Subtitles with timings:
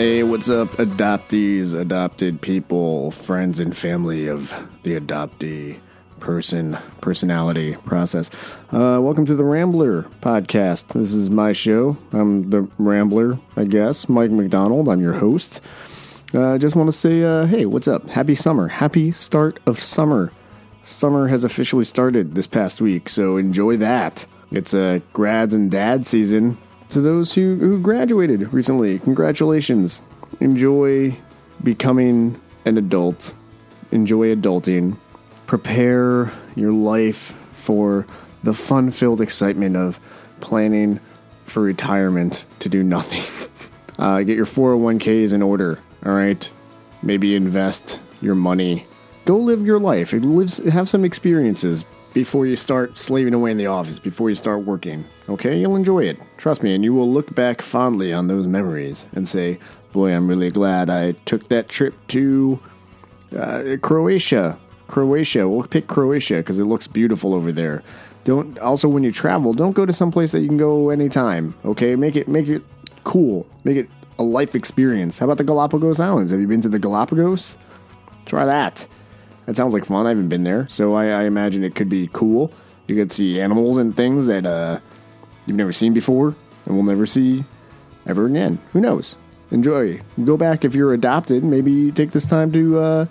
[0.00, 4.48] Hey, what's up, adoptees, adopted people, friends, and family of
[4.82, 5.78] the adoptee
[6.20, 8.30] person, personality process?
[8.72, 10.94] Uh, welcome to the Rambler podcast.
[10.94, 11.98] This is my show.
[12.12, 14.08] I'm the Rambler, I guess.
[14.08, 14.88] Mike McDonald.
[14.88, 15.60] I'm your host.
[16.32, 18.08] I uh, just want to say, uh, hey, what's up?
[18.08, 18.68] Happy summer.
[18.68, 20.32] Happy start of summer.
[20.82, 24.24] Summer has officially started this past week, so enjoy that.
[24.50, 26.56] It's a uh, grads and dad season
[26.90, 30.02] to those who, who graduated recently, congratulations.
[30.40, 31.16] Enjoy
[31.62, 33.34] becoming an adult.
[33.92, 34.96] Enjoy adulting.
[35.46, 38.06] Prepare your life for
[38.42, 40.00] the fun filled excitement of
[40.40, 41.00] planning
[41.44, 43.22] for retirement to do nothing.
[43.98, 46.50] uh, get your 401ks in order, all right?
[47.02, 48.86] Maybe invest your money.
[49.24, 50.12] Go live your life.
[50.12, 54.64] Live, have some experiences before you start slaving away in the office, before you start
[54.64, 55.04] working.
[55.28, 56.18] Okay, you'll enjoy it.
[56.36, 59.58] Trust me, and you will look back fondly on those memories and say,
[59.92, 62.60] boy, I'm really glad I took that trip to
[63.36, 64.58] uh, Croatia.
[64.88, 65.48] Croatia.
[65.48, 67.82] We'll pick Croatia because it looks beautiful over there.
[68.24, 71.54] Don't also when you travel, don't go to some place that you can go anytime.
[71.64, 72.62] Okay, make it make it
[73.04, 73.46] cool.
[73.64, 73.88] Make it
[74.18, 75.18] a life experience.
[75.18, 76.30] How about the Galapagos Islands?
[76.32, 77.56] Have you been to the Galapagos?
[78.26, 78.86] Try that.
[79.50, 80.06] That sounds like fun.
[80.06, 82.52] I haven't been there, so I, I imagine it could be cool.
[82.86, 84.78] You could see animals and things that uh,
[85.44, 87.44] you've never seen before and will never see
[88.06, 88.60] ever again.
[88.72, 89.16] Who knows?
[89.50, 90.02] Enjoy.
[90.22, 91.42] Go back if you're adopted.
[91.42, 93.06] Maybe take this time to uh,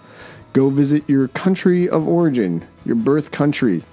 [0.53, 3.83] go visit your country of origin, your birth country.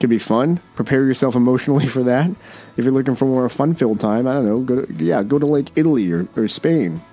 [0.00, 0.58] Could be fun.
[0.74, 2.28] Prepare yourself emotionally for that.
[2.76, 4.58] If you're looking for more fun-filled time, I don't know.
[4.62, 7.04] Go to, yeah, go to like Italy or, or Spain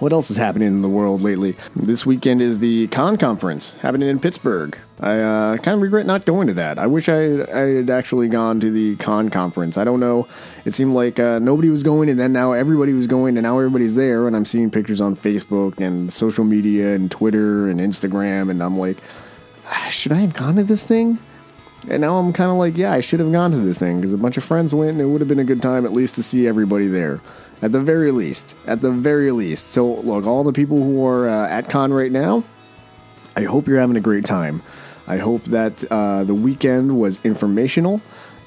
[0.00, 1.56] what else is happening in the world lately?
[1.74, 4.78] This weekend is the KAAN Conference happening in Pittsburgh.
[5.00, 6.78] I uh, kind of regret not going to that.
[6.78, 9.76] I wish I I had actually gone to the KAAN Conference.
[9.76, 10.26] I don't know.
[10.64, 13.58] It seemed like uh, nobody was going, and then now everybody was going, and now
[13.58, 14.26] everybody's there.
[14.26, 18.78] And I'm seeing pictures on Facebook and social media and Twitter and Instagram, and I'm
[18.78, 18.98] like,
[19.66, 21.18] ah, should I have gone to this thing?
[21.88, 24.12] And now I'm kind of like, yeah, I should have gone to this thing because
[24.12, 26.16] a bunch of friends went, and it would have been a good time at least
[26.16, 27.20] to see everybody there.
[27.62, 28.54] At the very least.
[28.66, 29.68] At the very least.
[29.68, 32.44] So, look, all the people who are uh, at KAAN right now,
[33.34, 34.62] I hope you're having a great time.
[35.06, 38.00] I hope that uh, the weekend was informational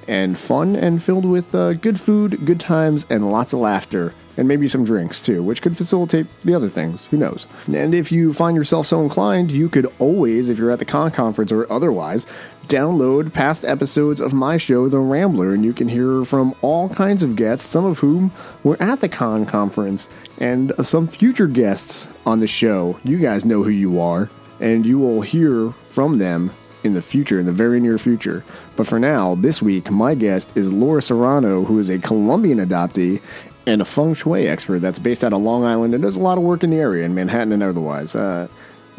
[0.07, 4.13] and fun and filled with uh, good food, good times, and lots of laughter.
[4.37, 7.05] And maybe some drinks too, which could facilitate the other things.
[7.05, 7.45] Who knows?
[7.73, 11.13] And if you find yourself so inclined, you could always, if you're at the KAAN
[11.13, 12.25] conference or otherwise,
[12.69, 17.23] download past episodes of my show, The Rambler, and you can hear from all kinds
[17.23, 18.31] of guests, some of whom
[18.63, 20.07] were at the KAAN conference,
[20.37, 22.99] and some future guests on the show.
[23.03, 26.51] You guys know who you are, and you will hear from them
[26.83, 28.45] in the future, in the very near future.
[28.75, 33.19] But for now, this week, my guest is Laura Cerrano, who is a Colombian adoptee
[33.65, 36.37] and a feng shui expert that's based out of Long Island and does a lot
[36.37, 38.15] of work in the area in Manhattan and otherwise.
[38.15, 38.47] Uh,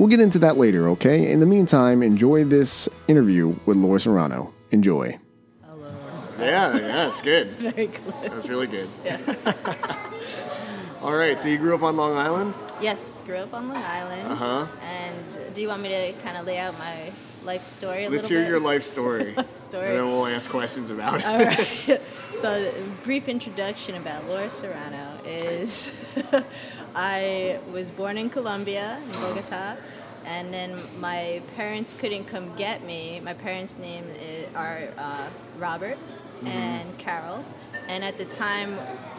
[0.01, 1.31] We'll get into that later, okay?
[1.31, 4.51] In the meantime, enjoy this interview with Laura Cerrano.
[4.71, 5.19] Enjoy.
[5.63, 5.93] Hello.
[6.39, 7.49] Yeah, yeah, it's good.
[7.49, 8.15] it's very good.
[8.23, 8.89] That's really good.
[9.05, 9.19] Yeah.
[11.03, 12.55] All right, so you grew up on Long Island?
[12.81, 14.23] Yes, grew up on Long Island.
[14.27, 14.67] Uh huh.
[14.83, 17.13] And do you want me to kind of lay out my
[17.45, 18.49] life story a Let's little hear bit?
[18.49, 19.35] your life story.
[19.37, 19.89] life story.
[19.89, 21.27] And then we'll ask questions about it.
[21.27, 22.01] All right.
[22.33, 22.73] so,
[23.05, 25.93] brief introduction about Laura Cerrano is
[26.95, 29.77] I was born in Colombia, in Bogota,
[30.25, 33.21] and then my parents couldn't come get me.
[33.25, 35.29] My parents' name is, are uh,
[35.59, 35.99] Robert
[36.41, 36.49] Mm-hmm.
[36.49, 37.45] and Carol,
[37.87, 38.75] and at the time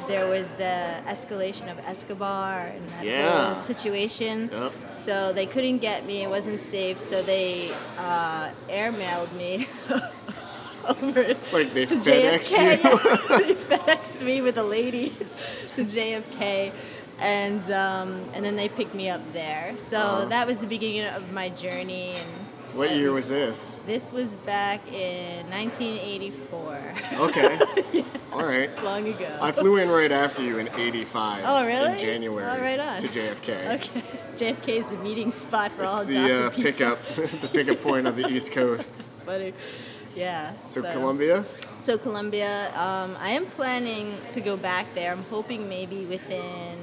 [0.07, 3.45] there was the escalation of Escobar and that Yeah.
[3.45, 4.49] whole situation.
[4.51, 4.71] Yep.
[4.91, 6.23] So they couldn't get me.
[6.23, 6.99] It wasn't safe.
[6.99, 9.67] So they uh, airmailed me.
[10.87, 13.37] over Like they to FedExed JFK.
[13.45, 15.09] they FedExed me with a lady
[15.75, 16.71] to JFK,
[17.21, 19.73] and um, and then they picked me up there.
[19.77, 20.25] So Uh-huh.
[20.25, 22.15] that was the beginning of my journey.
[22.17, 22.29] And
[22.73, 23.79] What year was this?
[23.85, 26.93] This was back in 1984.
[27.19, 27.59] Okay.
[28.33, 28.69] All right.
[28.83, 29.27] Long ago.
[29.41, 31.43] I flew in right after you in 85.
[31.45, 31.91] Oh, really?
[31.93, 32.45] In January.
[32.45, 33.01] Oh, right on.
[33.01, 33.75] To JFK.
[33.75, 34.01] okay.
[34.37, 36.63] JFK is the meeting spot for all It's adopted the uh, people.
[36.71, 38.93] pickup, the pickup point of the East Coast.
[38.97, 39.53] It's funny.
[40.15, 40.53] Yeah.
[40.65, 41.43] So Colombia.
[41.81, 45.11] So Colombia, um, I am planning to go back there.
[45.11, 46.77] I'm hoping maybe within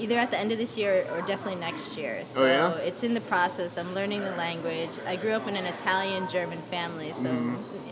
[0.00, 2.22] either at the end of this year or definitely next year.
[2.24, 2.74] So Oh, yeah?
[2.78, 3.76] it's in the process.
[3.78, 4.90] I'm learning the language.
[5.06, 7.28] I grew up in an Italian German family, so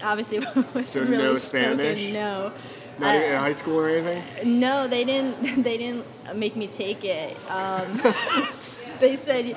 [0.02, 0.80] obviously Mm-hmm.
[0.80, 2.12] So really no spoken, Spanish?
[2.12, 2.52] No.
[2.98, 4.58] Not Uh, even in high school or anything.
[4.60, 5.62] no, they didn't.
[5.68, 7.36] They didn't make me take it.
[7.50, 7.86] Um,
[9.00, 9.56] they said,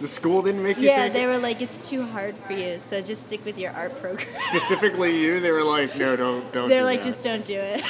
[0.00, 1.00] The school didn't make you take it.
[1.00, 1.26] yeah, they it?
[1.26, 4.26] were like, it's too hard for you, so just stick with your art program.
[4.50, 6.68] Specifically you, they were like, no, don't, don't.
[6.70, 7.08] They're do like, that.
[7.10, 7.84] just don't do it.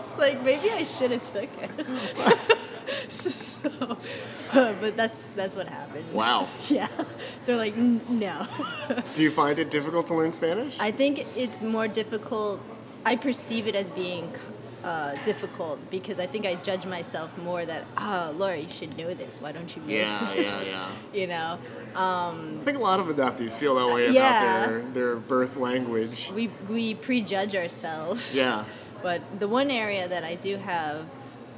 [0.00, 1.70] it's like maybe I should have took it.
[3.08, 3.68] so,
[4.52, 6.12] uh, but that's that's what happened.
[6.12, 6.48] Wow.
[6.68, 6.88] Yeah,
[7.46, 8.46] they're like "N- no.
[9.14, 10.76] Do you find it difficult to learn Spanish?
[10.80, 12.60] I think it's more difficult.
[13.04, 14.32] I perceive it as being
[14.84, 19.14] uh, difficult because I think I judge myself more that oh Laura you should know
[19.14, 20.88] this why don't you know Yeah, this yeah,
[21.20, 21.58] you know
[21.94, 22.34] I
[22.64, 26.30] think a lot of adoptees feel that way about their, their birth language.
[26.34, 28.64] we we prejudge ourselves Yeah.
[29.02, 31.06] but the one area that I do have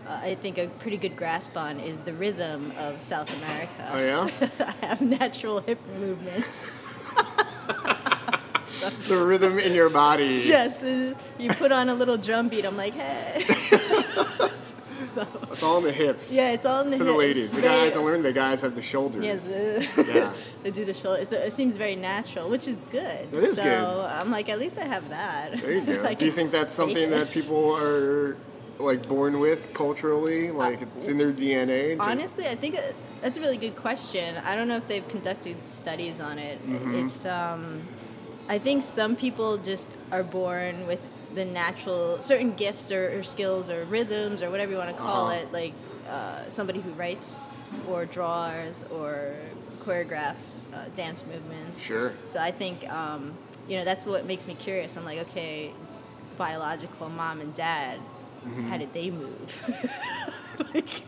[0.06, 3.98] uh, I think a pretty good grasp on is the rhythm of South America Oh,
[3.98, 4.48] yeah?
[4.82, 6.86] I have natural hip movements
[9.08, 10.36] The rhythm in your body.
[10.36, 13.42] just uh, you put on a little drum beat I'm like hey
[15.14, 16.32] so It's all in the hips.
[16.34, 17.06] yeah it's all in the hips.
[17.06, 17.50] For the ladies.
[17.52, 19.24] The guys to learn the guys have the shoulders.
[19.24, 20.32] Yes, uh, Yeah.
[20.62, 21.20] they do the shoulder.
[21.22, 23.32] It's, it seems very natural, which is good.
[23.32, 23.84] It is so good.
[24.20, 25.52] I'm like, at least I have that.
[25.60, 26.04] There you go.
[26.04, 28.36] I Do you think that's something that people are
[28.78, 30.50] like born with culturally?
[30.50, 31.96] Like it's in their DNA?
[32.00, 32.78] Honestly, I think
[33.20, 34.36] that's a really good question.
[34.44, 36.58] I don't know if they've conducted studies on it.
[36.66, 36.94] Mm-hmm.
[37.06, 37.82] It's, um,
[38.48, 41.00] I think some people just are born with
[41.34, 45.26] the natural certain gifts or, or skills or rhythms or whatever you want to call
[45.30, 45.40] Uh-huh.
[45.40, 45.72] it, like
[46.08, 47.46] uh, somebody who writes
[47.88, 49.34] or draws or
[49.84, 51.82] choreographs uh, dance movements.
[51.82, 52.12] Sure.
[52.24, 53.32] So I think um,
[53.68, 54.96] you know that's what makes me curious.
[54.96, 55.72] I'm like, okay,
[56.38, 57.98] biological mom and dad,
[58.44, 58.68] Mm-hmm.
[58.68, 59.50] how did they move?
[60.74, 61.02] like,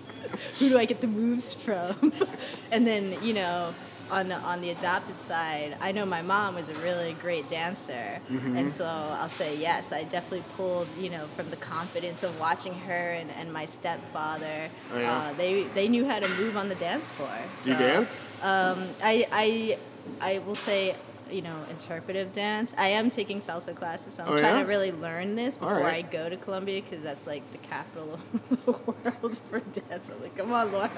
[0.59, 2.13] who do I get the moves from?
[2.71, 3.75] and then you know,
[4.11, 8.21] on the, on the adopted side, I know my mom was a really great dancer,
[8.31, 8.57] Mm-hmm.
[8.57, 9.93] and so I'll say yes.
[9.93, 14.69] I definitely pulled you know from the confidence of watching her and, and my stepfather.
[14.93, 15.13] Oh, yeah?
[15.17, 17.29] uh, they they knew how to move on the dance floor.
[17.65, 18.25] Do you dance?
[18.43, 19.79] Um, I I
[20.21, 20.95] I will say.
[21.31, 22.73] You know, interpretive dance.
[22.79, 24.63] I am taking salsa classes, so I'm Oh, trying yeah?
[24.63, 26.05] to really learn this before right.
[26.07, 30.09] I go to Colombia because that's like the capital of the world for dance.
[30.09, 30.91] I'm like, come on, Laura.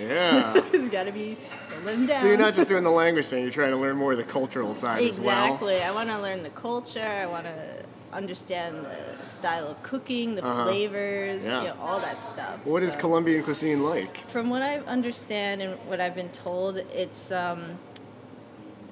[0.00, 0.52] Yeah.
[0.72, 1.36] it's got to be
[1.70, 2.20] don't let 'em down.
[2.22, 4.24] So you're not just doing the language thing, you're trying to learn more of the
[4.24, 5.44] cultural side as well.
[5.46, 5.80] exactly.
[5.82, 7.00] I want to learn the culture.
[7.06, 8.84] I want to understand
[9.20, 10.64] the style of cooking, the Uh-huh.
[10.64, 11.60] flavors, Yeah.
[11.62, 12.58] you know, all that stuff.
[12.64, 14.28] What is So- Colombian cuisine like?
[14.28, 17.62] From what I understand and what I've been told, it's um,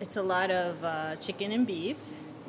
[0.05, 1.97] it's a lot of uh, chicken and beef,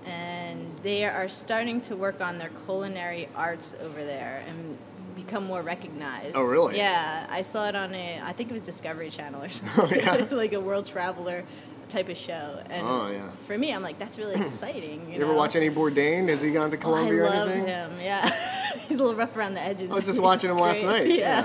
[0.05, 4.77] and they are starting to work on their culinary arts over there and
[5.15, 6.35] become more recognized.
[6.35, 6.75] Oh, really?
[6.77, 9.99] Yeah, I saw it on a I think it was Discovery Channel or Oh, something,
[9.99, 10.27] yeah?
[10.43, 11.43] like a world traveler
[11.87, 12.61] type of show.
[12.69, 13.29] And Oh, yeah.
[13.47, 14.99] for me, I'm like that's really exciting.
[15.07, 15.37] You, You ever know?
[15.37, 16.27] watch any Bourdain?
[16.29, 17.67] Has he gone to Oh, Colombia I or love anything?
[17.67, 17.91] him.
[18.03, 18.29] Yeah,
[18.87, 19.91] he's a little rough around the edges.
[19.91, 21.07] I was just watching him last great.
[21.07, 21.41] night, yeah.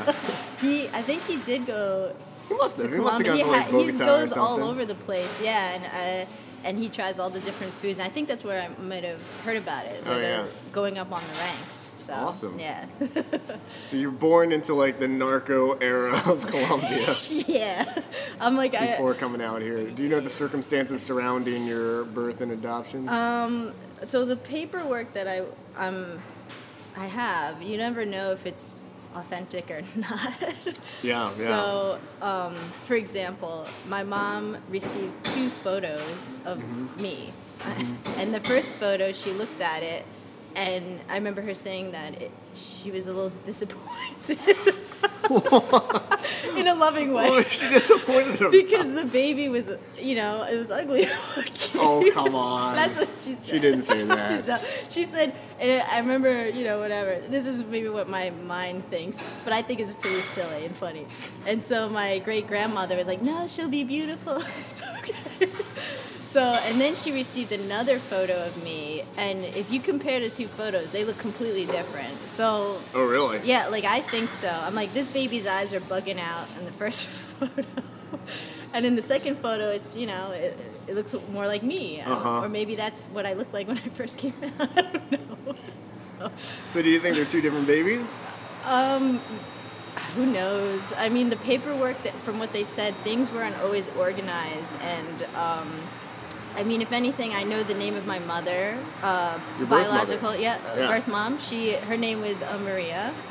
[0.61, 0.89] he.
[0.89, 2.13] I think he did go
[2.51, 2.93] He must have.
[2.93, 3.45] He must have Colombia.
[3.45, 5.41] gone to like he goes all over the place.
[5.43, 6.31] Yeah, and uh,
[6.65, 7.99] and he tries all the different foods.
[7.99, 10.05] And I think that's where I might have heard about it.
[10.05, 10.45] Where Oh, yeah.
[10.73, 11.91] going up on the ranks.
[11.97, 12.59] So Awesome.
[12.59, 12.85] Yeah.
[13.87, 18.03] So you're born into like the narco era of Colombia yeah.
[18.41, 18.89] I'm like I.
[18.89, 19.91] before coming out here.
[19.91, 23.09] Do you know the circumstances surrounding your birth and adoption?
[23.09, 25.43] Um, so the paperwork that I
[25.77, 26.19] um,
[26.97, 28.83] I have, you never know if it's
[29.15, 30.35] authentic or not.
[31.03, 31.29] yeah, yeah.
[31.31, 32.55] So, um,
[32.87, 37.03] for example, my mom received two photos of Mm-hmm.
[37.03, 37.33] me,
[38.19, 40.05] and the first photo she looked at it,
[40.55, 42.31] and I remember her saying that it,
[42.83, 44.39] she was a little disappointed.
[46.57, 47.27] In a loving way.
[47.29, 48.51] Oh, she disappointed him.
[48.51, 51.07] Because the baby was, you know, it was ugly.
[51.83, 52.75] Oh, come on.
[52.75, 53.47] That's what she said.
[53.47, 54.63] She didn't say that.
[54.91, 57.21] She said, and I remember, you know, whatever.
[57.29, 61.07] This is maybe what my mind thinks, but I think it's pretty silly and funny.
[61.47, 65.49] And so my great grandmother was like, "No, she'll be beautiful." It's okay.
[66.31, 70.47] So, and then she received another photo of me, and if you compare the two
[70.47, 72.15] photos, they look completely different.
[72.19, 73.41] So, Oh, really?
[73.43, 74.49] yeah, like I think so.
[74.49, 77.65] I'm like, this baby's eyes are bugging out in the first photo.
[78.73, 80.57] And in the second photo, it's, you know, it,
[80.87, 82.01] it looks more like me.
[82.01, 82.43] Uh-huh.
[82.43, 84.71] Or maybe that's what I looked like when I first came out.
[84.79, 85.55] I don't know.
[86.21, 86.31] So,
[86.67, 88.15] So do you think they're two different babies?
[88.67, 89.19] um,
[90.15, 90.93] who knows?
[90.97, 94.73] I mean, the paperwork, that, from what they said, things weren't always organized.
[94.83, 95.69] And, um,
[96.57, 99.39] I mean, if anything, I know the name of my mother, uh,
[99.69, 100.43] biological, mother.
[100.43, 100.89] yeah, Yeah.
[100.89, 101.39] birth mom.
[101.41, 103.13] She, her name was uh, Maria.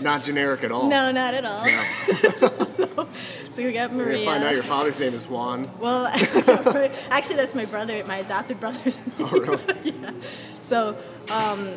[0.00, 0.88] Not generic at all.
[0.88, 1.64] No, not at all.
[2.36, 3.08] so,
[3.50, 4.24] so we got Maria.
[4.24, 5.68] find out your father's name is Juan.
[5.78, 6.06] well,
[7.10, 9.14] actually, that's my brother, my adopted brother's name.
[9.20, 9.90] Oh, really?
[10.00, 10.10] yeah.
[10.58, 10.96] So,
[11.30, 11.74] um,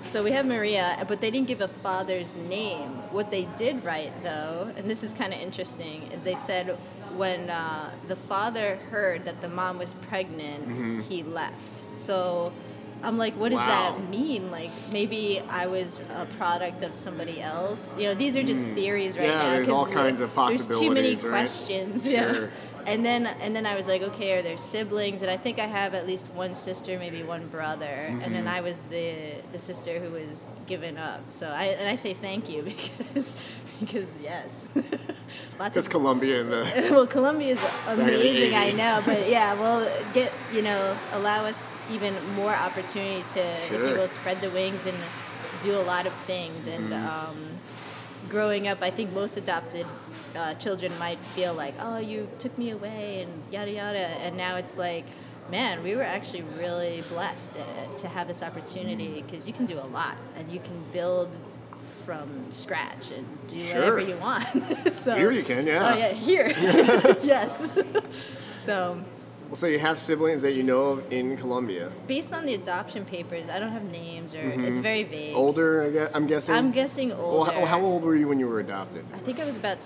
[0.00, 2.88] so we have Maria, but they didn't give a father's name.
[3.12, 6.76] What they did write, though, and this is kind of interesting, is they said
[7.16, 11.00] when uh, the father heard that the mom was pregnant, Mm-hmm.
[11.02, 11.82] he left.
[11.96, 12.52] So
[13.02, 13.66] I'm like, what does Wow.
[13.98, 14.50] that mean?
[14.50, 17.96] Like, maybe I was a product of somebody else.
[17.98, 19.26] You know, these are just theories right.
[19.26, 19.50] Yeah, now.
[19.54, 20.68] there's all kinds of possibilities.
[20.68, 21.28] There's too many right?
[21.28, 22.06] questions.
[22.06, 22.32] Yeah.
[22.32, 22.50] Sure.
[22.84, 25.22] And then and then I was like, okay, are there siblings?
[25.22, 27.84] And I think I have at least one sister, maybe one brother.
[27.86, 28.32] And Mm-hmm.
[28.32, 31.20] then I was the the sister who was given up.
[31.30, 33.36] So I and I say thank you because
[33.78, 34.66] because yes,
[35.58, 40.32] lots of Colombia and the well, Colombia is amazing, I know, but yeah, well, get
[40.52, 44.96] you know, allow us even more opportunity to, if you will, spread the wings and
[45.62, 46.66] do a lot of things.
[46.66, 47.30] And Mm-hmm.
[47.30, 47.36] um,
[48.28, 49.86] growing up, I think most adopted
[50.34, 54.56] uh, children might feel like, oh, you took me away and yada yada, and now
[54.56, 55.04] it's like.
[55.50, 57.54] Man, we were actually really blessed
[57.98, 61.28] to have this opportunity because you can do a lot and you can build
[62.04, 63.78] from scratch and do Sure.
[63.80, 64.46] whatever you want.
[64.92, 65.92] so Here you can, yeah.
[65.94, 66.48] Oh yeah, here.
[67.22, 67.70] yes.
[68.50, 69.02] so,
[69.48, 71.92] Well, so you have siblings that you know of in Colombia.
[72.06, 75.30] based on the adoption papers, I don't have names or it's very vague.
[75.30, 75.36] Mm-hmm.
[75.38, 76.54] Older, I guess, I'm guessing.
[76.54, 79.04] I'm guessing Well, how, how old were you when you were adopted?
[79.14, 79.82] I think I was about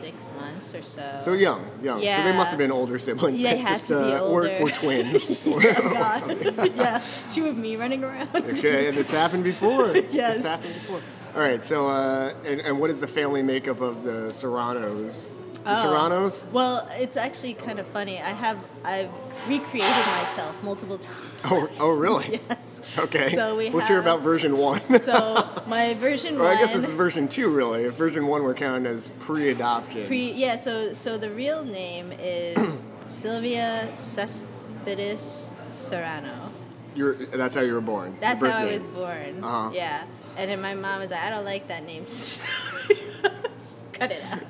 [0.00, 1.20] six months or so.
[1.22, 2.02] So young, young.
[2.02, 2.18] Yeah.
[2.18, 3.40] So they must have been older siblings.
[3.42, 4.58] They had just, to be uh, Or, older.
[4.60, 5.40] or twins.
[5.46, 6.72] Oh God.
[6.76, 8.34] yeah, two of me running around.
[8.34, 9.94] okay, and it's happened before.
[10.10, 10.36] Yes.
[10.36, 11.00] It's happened before.
[11.34, 15.28] All right, so, uh, and, and what is the family makeup of the Cerranos?
[15.62, 15.74] The Oh.
[15.74, 16.50] Cerranos?
[16.52, 18.18] Well, it's actually kind of funny.
[18.18, 19.10] I have I've
[19.46, 21.18] recreated myself multiple times.
[21.44, 22.40] Oh, oh really?
[22.48, 22.69] yes.
[22.98, 23.34] Okay.
[23.34, 24.80] So we Let's hear about version one.
[25.00, 26.56] So my version Or one.
[26.56, 27.84] I guess this is version two, really.
[27.84, 30.06] If version one were counted as pre-adoption.
[30.06, 36.50] Pre, yeah, so so the real name is Sylvia Cespedes Serrano.
[36.94, 38.16] You're, that's how you were born.
[38.20, 39.44] That's how I was born.
[39.44, 39.70] Uh-huh.
[39.72, 40.04] Yeah.
[40.36, 42.04] And then my mom was like, I don't like that name.
[43.92, 44.40] Cut it out.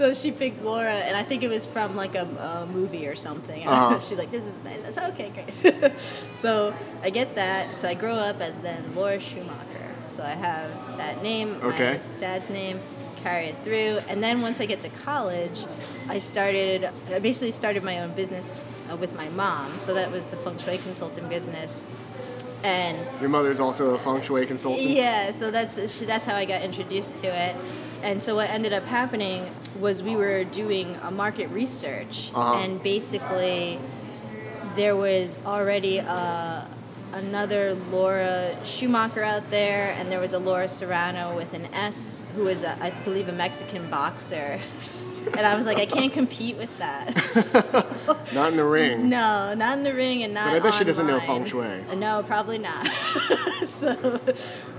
[0.00, 3.14] So she picked Laura, and I think it was from like a, a movie or
[3.14, 3.68] something.
[3.68, 4.00] Uh-huh.
[4.06, 5.92] She's like, "This is nice." I said, "Okay, great."
[6.32, 7.76] so I get that.
[7.76, 9.88] So I grow up as then Laura Schumacher.
[10.08, 12.00] So I have that name, Okay.
[12.14, 12.80] my dad's name,
[13.22, 15.66] carry it through, and then once I get to college,
[16.08, 16.88] I started.
[17.14, 18.58] I basically started my own business
[18.90, 19.76] uh, with my mom.
[19.80, 21.84] So that was the feng shui consulting business,
[22.64, 24.88] and Your mother's also a feng shui consultant?
[24.88, 27.54] yeah, so that's she- that's how I got introduced to it.
[28.02, 32.54] And so what ended up happening was we were doing a market research, Uh-huh.
[32.54, 33.78] and basically
[34.74, 36.64] there was already uh,
[37.14, 42.44] another Laura Schumacher out there, and there was a Laura Serrano with an S, who
[42.44, 44.60] was, a, I believe, a Mexican boxer.
[45.36, 47.14] and I was like, I can't compete with that.
[48.32, 49.08] Not in the ring.
[49.10, 50.46] No, not in the ring and not.
[50.52, 51.42] But I bet she doesn't know online.
[51.42, 51.84] feng shui.
[51.90, 52.86] Uh, No, probably not.
[53.66, 54.20] so,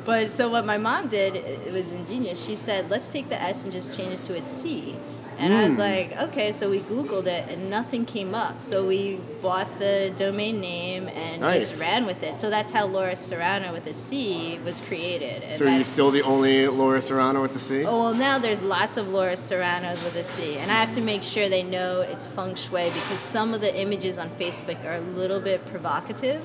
[0.05, 2.43] but so what my mom did, it was ingenious.
[2.43, 4.95] She said, "Let's take the S and just change it to a C."
[5.41, 5.79] And I was Hmm.
[5.81, 8.61] like, "Okay." So we Googled it, and nothing came up.
[8.61, 11.69] So we bought the domain name and Nice.
[11.71, 12.39] just ran with it.
[12.39, 15.43] So that's how Laura Cerrano with a C was created.
[15.43, 17.83] And So you're still the only Laura Cerrano with a C?
[17.85, 21.01] Oh, well, now there's lots of Laura Cerranos with a C, and I have to
[21.01, 24.95] make sure they know it's feng shui because some of the images on Facebook are
[24.95, 26.41] a little bit provocative.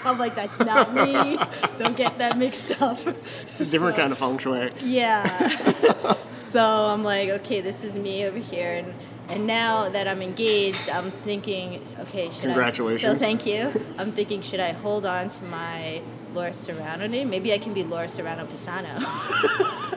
[0.04, 1.38] I'm like, that's not me.
[1.78, 2.98] Don't get that mixed up.
[3.52, 4.70] It's a different kind of feng shui.
[4.82, 6.14] Yeah.
[6.52, 8.92] So I'm like, okay, this is me over here, and
[9.30, 13.10] and now that I'm engaged, I'm thinking, okay, should Congratulations.
[13.10, 13.14] I?
[13.14, 13.72] So thank you.
[13.96, 16.02] I'm thinking, should I hold on to my
[16.34, 17.30] Laura Cerrano name?
[17.30, 18.98] Maybe I can be Laura Cerrano Pisano.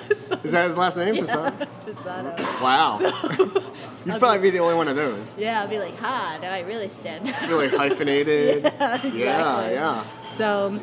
[0.45, 1.15] Is that his last name?
[1.15, 1.67] Pisano?
[1.85, 2.61] Pisano.
[2.61, 2.99] Wow.
[4.05, 5.37] You'd probably be the only one of those.
[5.37, 7.35] Yeah, I'll be like, ha, now I really stand.
[7.49, 8.63] Really hyphenated.
[8.63, 9.19] yeah, exactly.
[9.19, 10.03] Yeah, yeah.
[10.23, 10.79] So,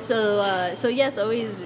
[0.00, 1.62] so, uh, so yes, always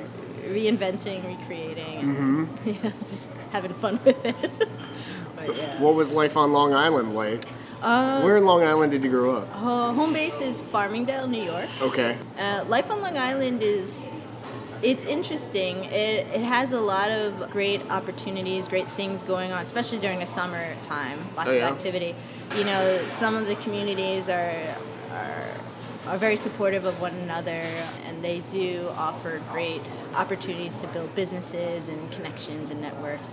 [0.48, 2.68] reinventing, recreating, Mm-hmm.
[2.84, 4.36] yeah, just having fun with it.
[5.36, 5.80] but yeah.
[5.80, 7.44] What was life on Long Island like?
[7.80, 9.48] Where in Long Island did you grow up?
[9.54, 11.68] Uh, home base is Farmingdale, New York.
[11.80, 12.16] Okay.
[12.38, 14.10] Uh, life on Long Island is
[14.82, 15.84] it's interesting.
[15.84, 20.26] It, it has a lot of great opportunities, great things going on, especially during the
[20.26, 21.18] summer time.
[21.36, 21.68] Lots Oh, yeah?
[21.68, 22.14] of activity.
[22.56, 24.54] You know, some of the communities are,
[25.12, 25.44] are
[26.06, 27.62] are very supportive of one another,
[28.06, 29.82] and they do offer great
[30.18, 33.32] opportunities to build businesses and connections and networks.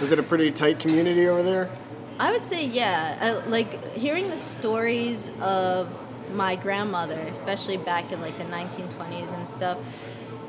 [0.00, 1.70] Is it a pretty tight community over there?
[2.18, 3.42] I would say, yeah.
[3.46, 5.88] Uh, like hearing the stories of
[6.34, 9.78] my grandmother, especially back in like the 1920s and stuff,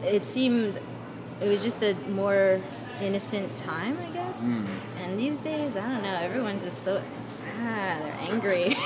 [0.04, 0.80] it seemed
[1.42, 2.62] it was just a more
[3.02, 4.58] innocent time, I guess.
[5.02, 6.16] And these days, I don't know.
[6.16, 7.02] Everyone's just so
[7.58, 8.76] ah, they're angry.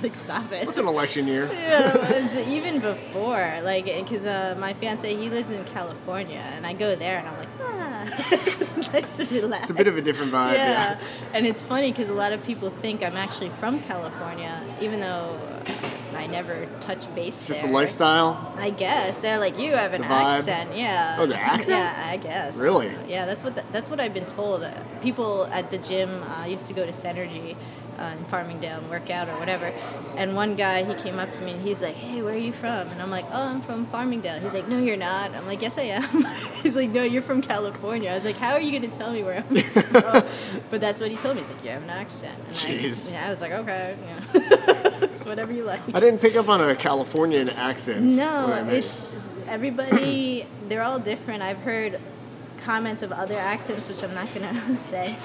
[0.00, 0.68] Like, stop it.
[0.68, 1.48] It's an election year.
[1.52, 6.72] Yeah, it's even before, like, because uh, my fiance he lives in California, and I
[6.72, 9.62] go there, and I'm like, ah, it's nice to relax.
[9.64, 10.52] It's a bit of a different vibe.
[10.54, 10.68] yeah.
[10.68, 10.98] Yeah.
[11.34, 15.36] and it's funny because a lot of people think I'm actually from California, even though
[16.14, 17.68] I never touch base Just there.
[17.68, 18.52] the lifestyle.
[18.56, 21.16] I guess they're like you have an accent, yeah.
[21.18, 21.70] Oh, the accent?
[21.70, 22.56] Yeah, I guess.
[22.56, 22.92] Really?
[23.08, 24.64] Yeah, that's what the, that's what I've been told.
[25.02, 27.56] People at the gym uh, used to go to Synergy
[27.98, 29.72] uh, in Farmingdale and work out or whatever.
[30.16, 32.52] And one guy he came up to me and he's like, "Hey, where are you
[32.52, 35.62] from?" And I'm like, "Oh, I'm from Farmingdale." He's like, "No, you're not." I'm like,
[35.62, 36.02] "Yes, I am."
[36.62, 39.22] he's like, "No, you're from California." I was like, "How are you gonna tell me
[39.22, 40.24] where I'm from?"
[40.70, 41.42] but that's what he told me.
[41.42, 43.10] He's like, "You have an accent." And Jeez.
[43.10, 44.20] I, yeah, I was like, "Okay, yeah,
[45.02, 48.02] it's whatever you like." I didn't pick up on a Californian accent.
[48.02, 50.46] No, it's, everybody.
[50.68, 51.42] they're all different.
[51.42, 52.00] I've heard
[52.64, 55.16] comments of other accents, which I'm not gonna say.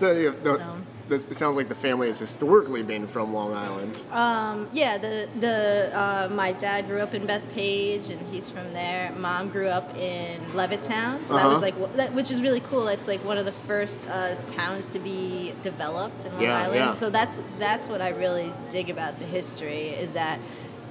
[0.00, 0.76] So you the, No.
[1.10, 4.00] This, it sounds like the family has historically been from Long Island.
[4.12, 9.12] Um, yeah, the the uh, my dad grew up in Bethpage, and he's from there.
[9.18, 11.60] Mom grew up in Levittown, so that was Uh-huh.
[11.60, 12.88] like that, which is really cool.
[12.88, 16.74] It's like one of the first uh, towns to be developed in Long Yeah, Island.
[16.76, 16.94] yeah.
[16.94, 20.38] So that's that's what I really dig about the history is that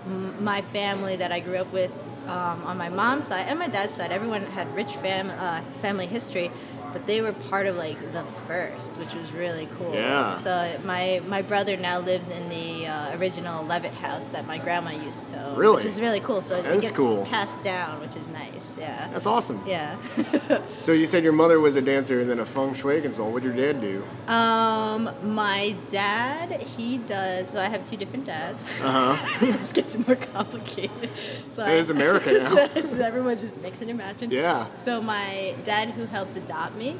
[0.05, 1.91] m- my family that I grew up with
[2.27, 6.05] um, on my mom's side and my dad's side, everyone had rich fam- uh, family
[6.05, 6.51] history,
[6.93, 9.93] but they were part of like the first, which was really cool.
[9.93, 10.33] Yeah.
[10.35, 14.91] So my my brother now lives in the uh, original Levitt house that my grandma
[14.91, 15.75] used to own, Really?
[15.75, 16.41] which is really cool.
[16.41, 17.25] So That it gets cool.
[17.25, 18.77] passed down, which is nice.
[18.79, 19.09] Yeah.
[19.13, 19.61] That's awesome.
[19.67, 19.95] Yeah.
[20.79, 23.33] So you said your mother was a dancer and then a feng shui consultant.
[23.33, 24.03] What did your dad do?
[24.31, 27.49] Um, my dad, he does.
[27.49, 28.63] So I have two different dads.
[28.81, 29.39] Uh huh.
[29.45, 31.09] this gets more complicated.
[31.49, 32.67] So It is America now.
[32.67, 34.31] so, so everyone's just mixing and matching.
[34.31, 34.71] Yeah.
[34.73, 36.95] So my dad, who helped adopt me,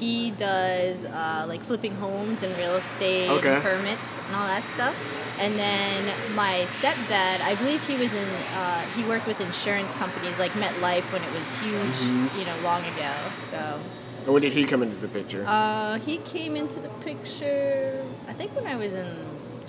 [0.00, 3.54] he does uh, like flipping homes and real estate Okay.
[3.54, 4.94] and permits and all that stuff.
[5.38, 6.04] And then
[6.34, 8.28] my stepdad, I believe he was in.
[8.56, 12.38] Uh, he worked with insurance companies like MetLife when it was huge, Mm-hmm.
[12.40, 13.12] you know, long ago.
[13.42, 13.78] So
[14.24, 15.44] And when did he come into the picture?
[15.46, 18.04] uh, he came into the picture.
[18.26, 19.08] I think when I was in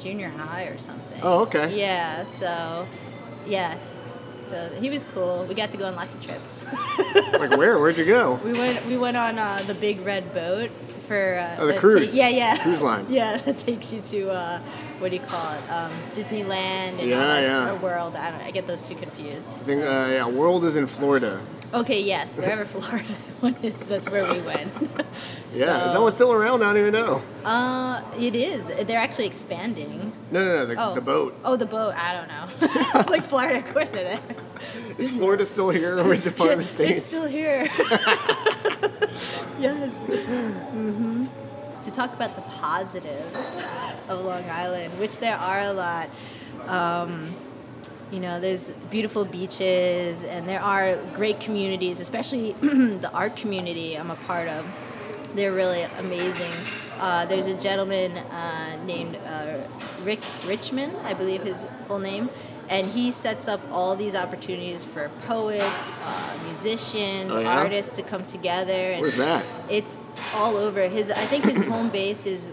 [0.01, 1.19] junior high or something.
[1.21, 1.67] Oh, okay.
[1.77, 2.23] Yeah.
[2.25, 2.87] So,
[3.45, 3.77] yeah.
[4.49, 5.45] So he was cool.
[5.47, 6.65] We got to go on lots of trips.
[7.39, 7.77] like where?
[7.79, 8.39] Where'd you go?
[8.43, 8.85] we went.
[8.87, 10.71] We went on uh, the big red boat
[11.07, 11.35] for.
[11.37, 12.15] Uh, Oh, the cruise.
[12.15, 12.57] yeah, yeah.
[12.63, 13.05] Cruise line.
[13.09, 14.59] yeah, that takes you to uh,
[14.99, 15.69] what do you call it?
[15.69, 17.73] Um, Disneyland and Yeah, yeah.
[17.79, 18.15] World.
[18.15, 18.41] I don't.
[18.41, 19.49] I get those two confused.
[19.49, 21.39] I think uh, yeah, World is in Florida.
[21.73, 22.01] Okay.
[22.01, 22.37] Yes.
[22.37, 24.71] Wherever Florida one is, that's where we went.
[25.51, 26.61] Yeah, is that one still around?
[26.61, 27.23] I don't even know.
[27.43, 28.63] Uh, it is.
[28.65, 30.13] They're actually expanding.
[30.29, 31.35] No, no, no, the, Oh, the boat.
[31.43, 31.95] Oh, the boat.
[31.97, 33.03] I don't know.
[33.11, 34.21] like Florida, of course they're there.
[34.99, 37.05] Is Florida still here or is it part of the It's states?
[37.05, 37.63] still here.
[39.59, 39.91] yes.
[40.05, 41.25] Mm-hmm.
[41.81, 43.65] To talk about the positives
[44.07, 46.09] of Long Island, which there are a lot.
[46.67, 47.33] Um,
[48.11, 54.11] you know, there's beautiful beaches, and there are great communities, especially the art community I'm
[54.11, 54.65] a part of.
[55.35, 56.51] They're really amazing.
[56.99, 59.57] Uh, there's a gentleman uh, named uh,
[60.03, 62.29] Rick Richmond, I believe his full name,
[62.67, 67.59] and he sets up all these opportunities for poets, uh, musicians, Oh, yeah?
[67.59, 68.73] artists to come together.
[68.73, 69.45] And Where's that?
[69.69, 70.87] It's all over.
[70.89, 72.51] His, I think his home base is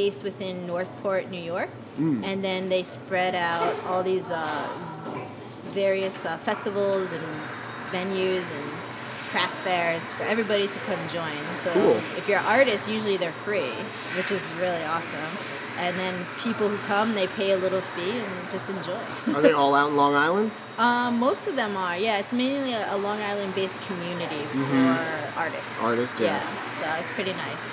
[0.00, 2.20] based within Northport, New York, Hmm.
[2.28, 4.68] and then they spread out all these uh,
[5.82, 7.26] various uh, festivals and
[7.96, 8.66] venues and
[9.30, 11.38] craft fairs for everybody to come join.
[11.64, 11.96] So Cool.
[12.20, 13.72] if you're an artist, usually they're free,
[14.16, 15.32] which is really awesome.
[15.84, 16.14] And then
[16.46, 19.00] people who come, they pay a little fee and just enjoy.
[19.34, 20.50] Are they all out in Long Island?
[20.86, 22.20] Um, most of them are, yeah.
[22.22, 24.88] It's mainly a, a Long Island-based community for
[25.44, 25.72] artists.
[25.76, 25.90] Mm-hmm.
[25.90, 26.40] Artists, yeah.
[26.78, 27.66] So it's pretty nice.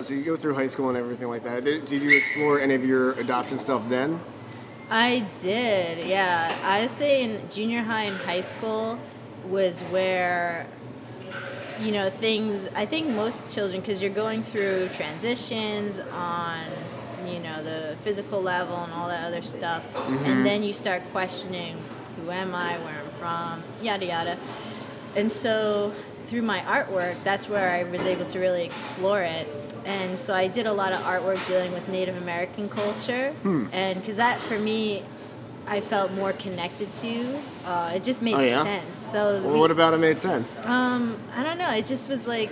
[0.00, 1.64] So you go through high school and everything like that.
[1.64, 4.20] Did, did you explore any of your adoption stuff then?
[4.90, 6.54] I did, yeah.
[6.62, 8.98] I say in junior high and high school
[9.48, 10.66] was where,
[11.80, 12.68] you know, things.
[12.74, 16.60] I think most children, because you're going through transitions on,
[17.26, 20.44] you know, the physical level and all that other stuff, and mm-hmm.
[20.44, 21.82] then you start questioning,
[22.16, 24.38] who am I, where I'm from, yada yada.
[25.16, 25.92] And so
[26.28, 29.48] through my artwork, that's where I was able to really explore it.
[29.86, 33.32] And so I did a lot of artwork dealing with Native American culture,
[33.72, 35.02] and because that for me,
[35.68, 37.40] I felt more connected to.
[37.64, 38.62] Uh, it just made Oh, yeah?
[38.64, 38.96] sense.
[38.96, 40.64] So Well, we- what about it made sense?
[40.66, 41.70] um, I don't know.
[41.70, 42.50] It just was like,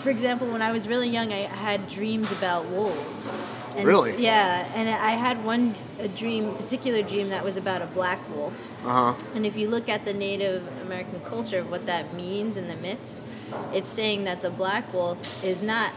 [0.00, 3.38] for example, when I was really young, I had dreams about wolves.
[3.76, 4.22] And Really?
[4.22, 8.52] Yeah, and I had one a dream, particular dream that was about a black wolf.
[8.84, 9.24] Uh huh.
[9.34, 12.76] And if you look at the Native American culture of what that means in the
[12.76, 13.24] myths,
[13.72, 15.90] it's saying that the black wolf is not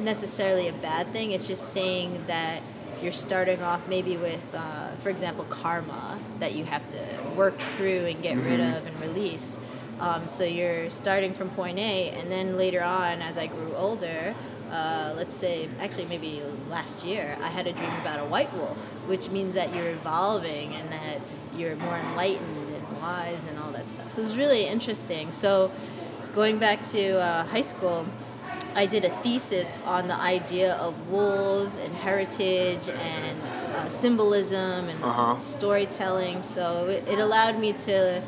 [0.00, 1.32] necessarily a bad thing.
[1.32, 2.62] It's just saying that
[3.02, 8.06] you're starting off maybe with, uh, for example, karma that you have to work through
[8.06, 9.58] and get rid of and release.
[10.00, 14.34] Um, so you're starting from point A, and then later on, as I grew older,
[14.70, 18.76] uh, let's say, actually maybe last year, I had a dream about a white wolf,
[19.06, 21.20] which means that you're evolving and that
[21.56, 24.12] you're more enlightened and wise and all that stuff.
[24.12, 25.32] So it's really interesting.
[25.32, 25.72] So
[26.34, 28.06] going back to uh, high school,
[28.78, 33.36] I did a thesis on the idea of wolves and heritage and
[33.74, 35.40] uh, symbolism and Uh-huh.
[35.40, 36.42] storytelling.
[36.44, 38.22] So it, it allowed me to,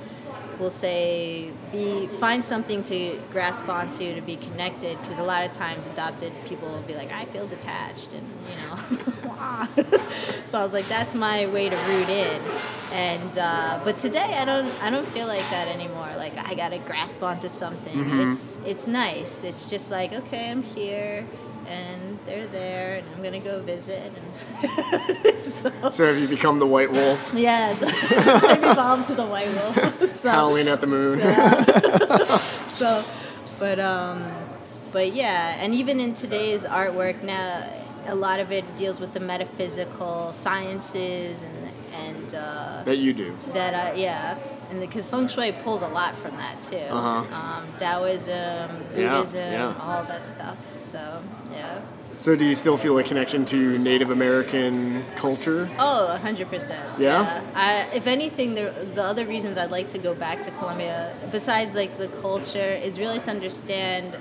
[0.61, 5.01] we'll say, be find something to grasp onto to be connected.
[5.01, 8.57] Because a lot of times adopted people will be like, I feel detached, and you
[8.57, 9.87] know.
[10.45, 12.43] so I was like, that's my way to root in.
[12.93, 16.09] And uh, but today I don't I don't feel like that anymore.
[16.17, 18.21] Like I gotta grasp onto something.
[18.21, 19.45] It's it's nice.
[19.45, 21.27] It's just like okay, I'm here.
[21.71, 24.13] And they're there, and I'm gonna go visit.
[24.13, 27.83] And so, So have you become the white wolf, Yes,
[28.53, 30.21] I've evolved to the white wolf.
[30.21, 31.21] so, howling at the moon?
[32.77, 33.05] so,
[33.59, 34.25] but um,
[34.93, 37.65] but yeah, and even in today's artwork now,
[38.07, 43.37] a lot of it deals with the metaphysical sciences and and uh, that you do.
[43.53, 44.37] that uh, yeah,
[44.71, 46.77] and because feng shui pulls a lot from that too.
[46.77, 47.35] Uh-huh.
[47.35, 49.75] Um, Taoism, Buddhism, yeah.
[49.81, 50.57] all that stuff.
[50.81, 51.81] So yeah.
[52.17, 55.71] So do you still feel a connection to Native American culture?
[55.79, 56.99] Oh, 100%.
[56.99, 57.43] Yeah?
[57.55, 61.75] I, if anything, the, the other reasons I'd like to go back to Colombia, besides
[61.75, 64.19] like the culture, is really to understand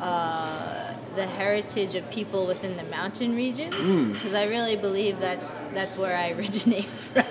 [0.00, 3.74] uh, the heritage of people within the mountain regions.
[3.74, 4.12] Hmm.
[4.12, 7.24] Because I really believe that's that's where I originate from.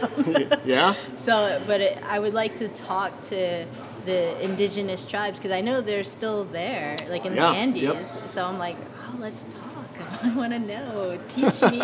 [0.65, 0.95] Yeah?
[1.15, 3.65] so, but it, I would like to talk to
[4.05, 7.81] the indigenous tribes because I know they're still there, like in Yeah, the Andes.
[7.83, 8.03] yep.
[8.03, 9.61] So I'm like, oh, let's talk.
[10.23, 11.19] I want to know.
[11.29, 11.77] Teach me.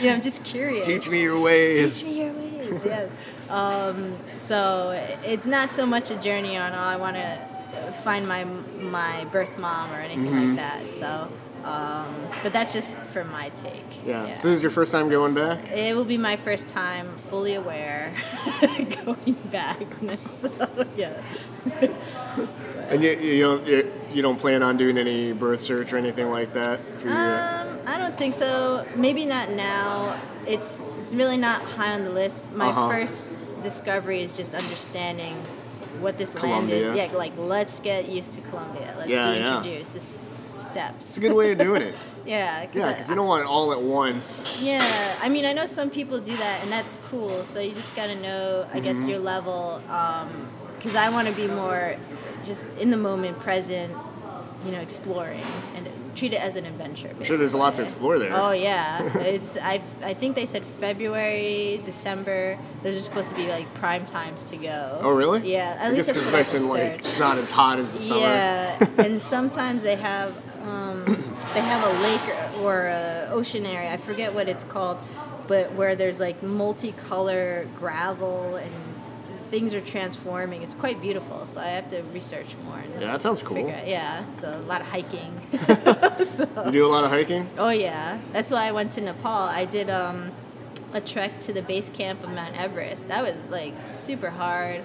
[0.00, 0.86] yeah, I'm just curious.
[0.86, 1.98] Teach me your ways.
[2.02, 2.84] Teach me your ways.
[2.84, 3.10] Yes.
[3.50, 4.90] Um, so
[5.24, 6.72] it's not so much a journey on.
[6.72, 7.45] Oh, I want to
[8.04, 8.44] find my
[8.80, 10.48] my birth mom or anything Mm-hmm.
[10.48, 10.90] like that.
[10.92, 11.28] So,
[11.64, 13.84] um, but that's just for my take.
[14.04, 14.32] Yeah.
[14.34, 15.70] So this is your first time going back?
[15.70, 18.12] It will be my first time fully aware
[19.04, 19.82] going back.
[20.30, 20.50] So,
[20.96, 21.20] yeah.
[22.88, 26.30] And you, you don't you, you don't plan on doing any birth search or anything
[26.30, 28.86] like that for your Um, I don't think so.
[28.94, 30.20] Maybe not now.
[30.46, 32.52] It's it's really not high on the list.
[32.52, 32.88] My Uh-huh.
[32.88, 33.26] first
[33.62, 35.34] discovery is just understanding
[36.00, 36.76] what this Colombia.
[36.82, 37.12] land is.
[37.12, 38.94] Yeah, like let's get used to Colombia.
[38.98, 39.56] Let's Yeah, be yeah.
[39.58, 39.92] introduced.
[39.92, 40.24] Just
[40.58, 41.08] steps.
[41.08, 41.94] It's a good way of doing it.
[42.26, 44.58] Yeah, cause Yeah, because you don't want it all at once.
[44.60, 44.82] Yeah,
[45.22, 47.44] I mean, I know some people do that, and that's cool.
[47.44, 49.08] So you just gotta know, I guess, Mm-hmm.
[49.10, 49.80] your level.
[50.76, 51.96] Because I want to be more
[52.44, 53.94] just in the moment, present.
[54.64, 55.44] You know, exploring
[55.76, 57.10] and treat it as an adventure.
[57.10, 58.32] I'm sure there's a lot to explore there.
[58.34, 62.58] Oh yeah, it's I I think they said February, December.
[62.82, 64.98] Those are supposed to be like prime times to go.
[65.02, 65.52] Oh, really?
[65.52, 67.78] Yeah, at I least guess that's because what nice and like it's not as hot
[67.78, 68.20] as the summer.
[68.20, 71.04] Yeah, and sometimes they have um,
[71.54, 73.92] they have a lake or, or a ocean area.
[73.92, 74.98] I forget what it's called,
[75.46, 78.72] but where there's like multicolor gravel and
[79.50, 80.62] things are transforming.
[80.62, 81.46] It's quite beautiful.
[81.46, 82.82] So I have to research more.
[83.00, 83.58] Yeah, that sounds cool.
[83.70, 85.32] out- yeah, so a lot of hiking.
[86.66, 87.48] You do a lot of hiking?
[87.58, 89.30] Oh yeah, that's why I went to Nepal.
[89.30, 90.32] I did um,
[90.92, 93.08] a trek to the base camp of Mount Everest.
[93.08, 94.80] That was like super hard.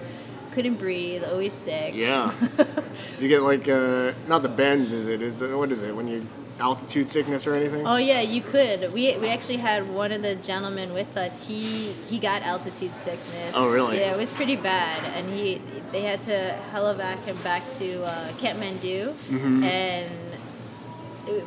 [0.52, 1.24] Couldn't breathe.
[1.24, 1.94] Always sick.
[1.94, 2.32] Yeah.
[3.20, 5.22] you get like uh, not the bends, is it?
[5.22, 6.26] Is it, what is it when you
[6.60, 7.86] altitude sickness or anything?
[7.86, 8.92] Oh yeah, you could.
[8.92, 11.46] We we actually had one of the gentlemen with us.
[11.46, 13.52] He he got altitude sickness.
[13.54, 13.98] Oh, really?
[13.98, 15.60] Yeah, it was pretty bad, and he
[15.90, 19.64] they had to helivac him back to uh, Kathmandu, Mm-hmm.
[19.64, 20.10] and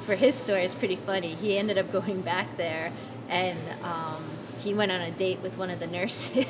[0.05, 1.35] for his story, it's pretty funny.
[1.35, 2.91] He ended up going back there,
[3.29, 3.59] and.
[3.83, 4.23] Um,
[4.63, 6.47] he went on a date with one of the nurses,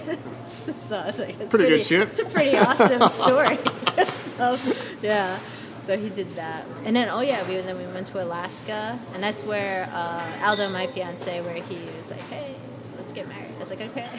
[0.48, 2.08] so I was like, it's Pretty good shit.
[2.08, 3.60] It's a pretty awesome story.
[4.38, 4.58] so,
[5.02, 5.38] yeah.
[5.86, 9.22] So he did that, and then oh yeah, we then we went to Alaska, and
[9.22, 12.56] that's where uh, Aldo, my fiance, where he was like, hey,
[12.98, 13.52] let's get married.
[13.56, 14.10] I was like, okay.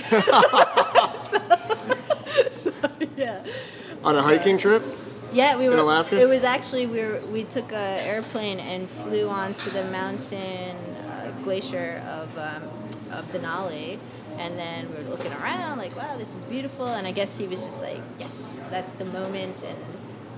[1.28, 1.42] so,
[3.16, 3.44] yeah.
[4.04, 4.80] On a hiking trip?
[5.32, 5.74] Yeah, we were.
[5.74, 6.20] In Alaska?
[6.20, 11.32] It was actually we were, we took a airplane and flew onto the mountain uh,
[11.42, 12.62] glacier of um,
[13.10, 13.98] of Denali,
[14.38, 16.86] and then we were looking around like, wow, this is beautiful.
[16.86, 19.95] And I guess he was just like, yes, that's the moment, and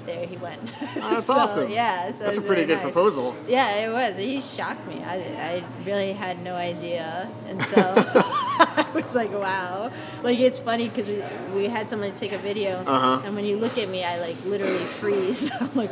[0.08, 0.60] there he went.
[0.96, 1.70] Oh, that's So, awesome.
[1.70, 2.82] Yeah, so That's a pretty good nice.
[2.90, 3.34] proposal.
[3.46, 4.16] Yeah, it was.
[4.16, 4.96] He shocked me.
[5.04, 5.16] I,
[5.50, 9.90] I really had no idea, and so I was like, "Wow!"
[10.22, 11.22] Like it's funny because we
[11.54, 13.22] we had someone take a video, Uh-huh.
[13.24, 15.50] and when you look at me, I like literally freeze.
[15.60, 15.90] I'm like,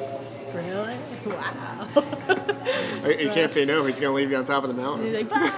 [0.55, 0.97] "Really?
[1.27, 1.89] Wow!"
[3.05, 3.85] Uh, You can't say no.
[3.85, 5.05] He's gonna leave you on top of the mountain.
[5.07, 5.51] He's like, "Bye."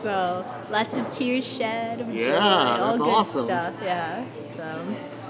[0.00, 3.44] so lots of tears shed of joy, Yeah, all good awesome.
[3.46, 3.74] stuff.
[3.82, 4.24] Yeah.
[4.56, 4.64] So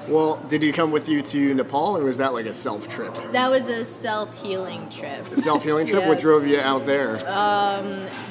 [0.08, 3.14] Well, did he come with you to Nepal, or was that like a self trip?
[3.32, 5.30] That was a self healing trip.
[5.32, 6.04] A self healing trip.
[6.06, 7.16] What drove you out there?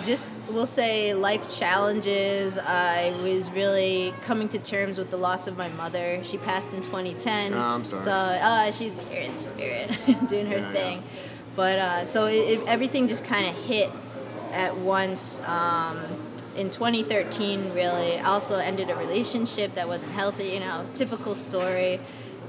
[0.06, 5.58] just we'll say life challenges i was really coming to terms with the loss of
[5.58, 8.04] my mother she passed in 2010 Oh, I'm sorry.
[8.04, 9.90] so uh, she's here in spirit
[10.28, 10.72] doing her Yeah, yeah.
[10.72, 11.04] thing
[11.56, 13.90] but uh, so it, it, everything just kind of hit
[14.52, 15.98] at once um,
[16.56, 22.00] in 2013 really I also ended a relationship that wasn't healthy you know typical story.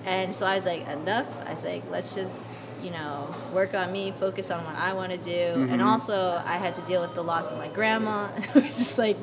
[0.05, 1.27] And so i was like enough.
[1.47, 5.11] I was like let's just you know work on me focus on what i want
[5.11, 5.73] to do Mm-hmm.
[5.73, 8.29] and also i had to deal with the loss of my grandma.
[8.55, 9.17] It was just like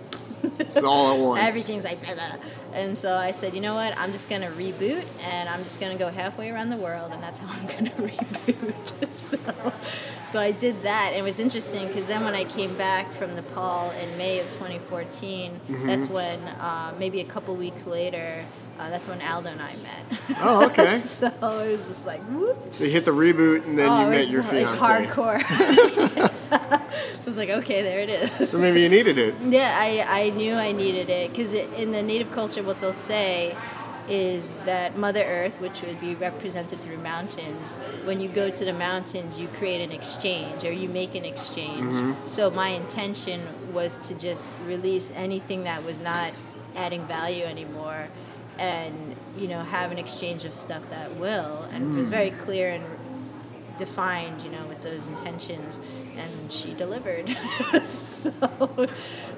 [0.60, 1.44] It's all at once.
[1.44, 2.36] everything's like blah, blah,
[2.74, 5.96] and so i said you know what i'm just gonna reboot and i'm just gonna
[5.98, 9.38] go halfway around the world and that's how i'm gonna reboot so
[10.26, 13.92] so i did that it was interesting because then when i came back from nepal
[13.92, 15.88] in may of 2014 Mm-hmm.
[15.88, 18.44] that's when uh, maybe a couple weeks later
[18.80, 20.20] uh, that's when Aldo and I met.
[20.42, 20.98] Oh, okay.
[21.00, 22.58] so it was just like, whoop.
[22.72, 25.42] So you hit the reboot, and then oh, you met your like hardcore.
[27.20, 28.50] so it's like, okay, there it is.
[28.50, 29.36] So maybe you needed it.
[29.42, 33.56] Yeah, I, I knew I needed it because in the native culture, what they'll say
[34.10, 38.74] is that Mother Earth, which would be represented through mountains, when you go to the
[38.74, 42.18] mountains, you create an exchange or you make an exchange.
[42.26, 46.34] So my intention was to just release anything that was not
[46.76, 48.10] adding value anymore
[48.60, 52.12] and you know have an exchange of stuff that will and it was mm.
[52.12, 52.84] very clear and
[53.78, 55.80] defined, you know, with those intentions,
[56.18, 57.30] and she delivered.
[57.86, 58.90] so, but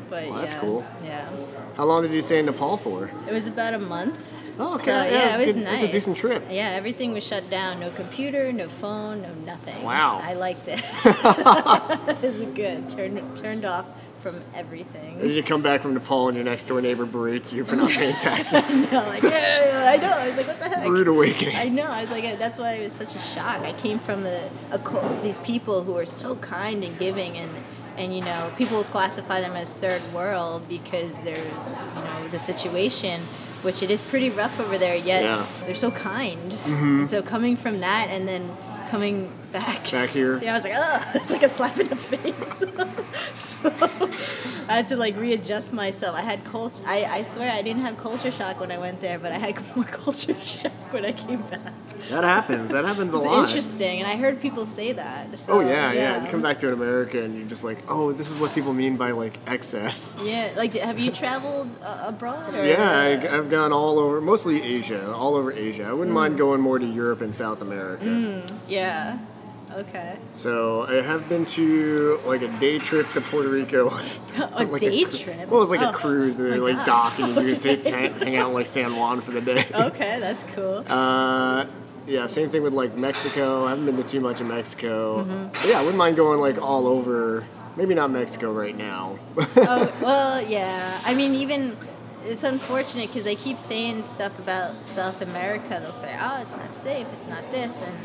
[0.09, 0.85] Well, that's yeah, cool.
[1.03, 1.29] Yeah,
[1.75, 3.09] How long did you stay in Nepal for?
[3.27, 4.19] it was about a month.
[4.57, 4.85] Oh, okay.
[4.85, 5.83] So, Yeah, yeah, it was good- nice.
[5.83, 6.43] it's a decent trip.
[6.49, 7.79] Yeah, everything was shut down.
[7.79, 9.83] No computer, no phone, no nothing.
[9.83, 10.21] Wow.
[10.23, 10.79] I liked it.
[11.05, 12.87] it was good.
[12.87, 13.85] Turned turned off
[14.25, 15.19] from everything.
[15.19, 17.91] Did you come back from Nepal and your next door neighbor berates you for not
[17.91, 18.91] paying taxes?
[18.91, 20.09] no, like yeah, I know.
[20.11, 20.87] I was like, what the heck?
[20.87, 21.55] Rude awakening.
[21.55, 21.83] I know.
[21.85, 23.59] I was like, that's why it was such a shock.
[23.61, 27.51] I came from the a, these people who are so kind and giving, and
[27.97, 33.19] and you know, people classify them as third world because they're you know the situation,
[33.61, 34.95] which it is pretty rough over there.
[34.95, 35.37] Yet Yeah.
[35.37, 35.65] Mm-hmm.
[35.67, 36.53] they're so kind.
[36.65, 38.57] And so coming from that, and then
[38.89, 40.37] coming back Back here.
[40.43, 42.53] yeah, I was like, oh, it's like a slap in the face.
[43.35, 43.71] so
[44.67, 46.15] I had to like readjust myself.
[46.15, 46.83] I had culture.
[46.85, 49.55] I, I swear I didn't have culture shock when I went there, but I had
[49.75, 51.73] more culture shock when I came back.
[52.09, 52.71] That happens.
[52.71, 53.45] That happens a It's lot.
[53.47, 55.37] interesting, and I heard people say that.
[55.39, 58.11] So, Oh yeah, yeah, You come back to an America and you're just like, oh,
[58.11, 60.17] this is what people mean by like excess.
[60.21, 62.53] Yeah, like have you traveled uh, abroad?
[62.53, 62.63] Or?
[62.65, 65.85] Yeah, I, I've gone all over, mostly Asia, all over Asia.
[65.85, 66.21] I wouldn't Mm.
[66.21, 68.43] mind going more to Europe and South America.
[68.67, 69.17] Yeah.
[69.75, 70.17] Okay.
[70.33, 73.89] So I have been to like a day trip to Puerto Rico.
[74.37, 75.37] A Like day cru- trip?
[75.49, 77.83] Well, it was like Oh, a cruise, and they like dock, and you could take,
[77.93, 79.67] hang, hang out in, like San Juan for the day.
[79.73, 80.83] Okay, that's cool.
[80.89, 81.65] Uh,
[82.07, 83.65] yeah, same thing with like Mexico.
[83.65, 85.23] I haven't been to too much of Mexico.
[85.23, 85.47] Mm-hmm.
[85.53, 87.43] But yeah, I wouldn't mind going like all over.
[87.75, 89.17] Maybe not Mexico right now.
[89.37, 91.01] oh, well, yeah.
[91.03, 91.75] I mean, even
[92.23, 95.79] it's unfortunate because they keep saying stuff about South America.
[95.81, 97.07] They'll say, "Oh, it's not safe.
[97.13, 97.97] It's not this," and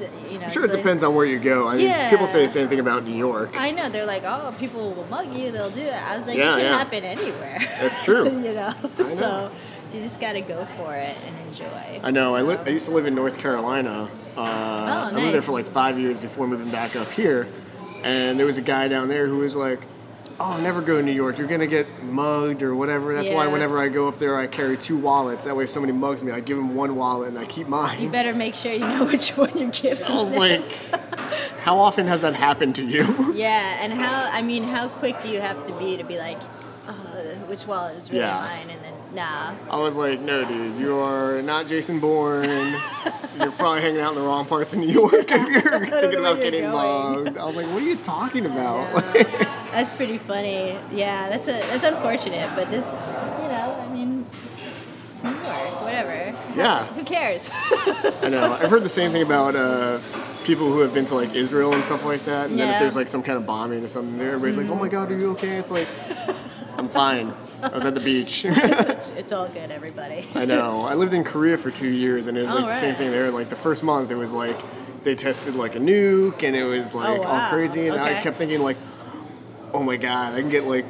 [0.00, 0.46] you know.
[0.46, 1.68] I'm sure it like- depends on where you go.
[1.68, 2.10] I mean, Yeah.
[2.10, 3.50] people say the same thing about New York.
[3.56, 5.50] I know they're like, "Oh, people will mug you.
[5.50, 6.78] They'll do that." I was like, Yeah, "It can yeah.
[6.78, 8.24] happen anywhere." That's true.
[8.46, 8.74] you know.
[8.98, 9.14] know.
[9.14, 9.50] So
[9.92, 12.00] you just got to go for it and enjoy.
[12.02, 12.34] I know.
[12.34, 14.08] I, li- I used to live in North Carolina.
[14.36, 17.46] Uh, I lived there for like five years before moving back up here.
[18.04, 19.80] And there was a guy down there who was like,
[20.40, 21.38] "Oh, never go to New York.
[21.38, 24.76] You're gonna get mugged or whatever." That's why whenever I go up there, I carry
[24.76, 25.44] two wallets.
[25.44, 28.00] That way, if somebody mugs me, I give them one wallet and I keep mine.
[28.02, 30.04] You better make sure you know which one you're giving.
[30.06, 30.40] I was them.
[30.40, 30.72] like,
[31.60, 35.28] "How often has that happened to you?" Yeah, and how I mean, how quick do
[35.28, 36.38] you have to be to be like,
[36.88, 36.92] oh,
[37.48, 38.40] which wallet is really Yeah.
[38.40, 39.54] mine, and then nah.
[39.70, 42.44] I was like, "No, dude, you are not Jason Bourne.
[43.38, 46.36] you're probably hanging out in the wrong parts of New York if you're thinking about
[46.38, 47.24] you're getting going.
[47.24, 49.53] mugged." I was like, "What are you talking about?" Yeah.
[49.74, 50.78] That's pretty funny.
[50.92, 54.26] Yeah, that's a that's unfortunate, but this, you know, I mean,
[54.58, 56.34] it's, it's New York, whatever.
[56.56, 56.84] Yeah.
[56.86, 57.50] Who cares?
[58.22, 58.52] I know.
[58.60, 59.98] I've heard the same thing about uh,
[60.44, 62.50] people who have been to like Israel and stuff like that.
[62.50, 64.76] And then if there's like some kind of bombing or something, there, everybody's like, "Oh
[64.80, 65.88] my God, are you okay?" It's like,
[66.78, 67.34] I'm fine.
[67.62, 68.44] I was at the beach.
[68.48, 70.26] it's, it's all good, everybody.
[70.34, 70.82] I know.
[70.82, 73.30] I lived in Korea for two years, and it was like the same thing there.
[73.30, 74.56] Like the first month, it was like
[75.02, 77.48] they tested like a nuke, and it was like all Oh, wow.
[77.50, 77.88] crazy.
[77.88, 78.76] And I kept thinking like,
[79.74, 80.86] "Oh my God, I can get like."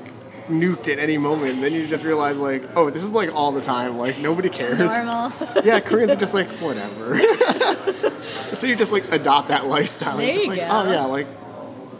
[0.49, 3.51] nuked at any moment and then you just realize like oh this is like all
[3.51, 5.33] the time like nobody cares Normal.
[5.65, 7.19] yeah, Koreans are just like whatever.
[8.55, 10.19] so you just like adopt that lifestyle.
[10.19, 10.69] There you like, go.
[10.71, 11.27] Oh yeah, like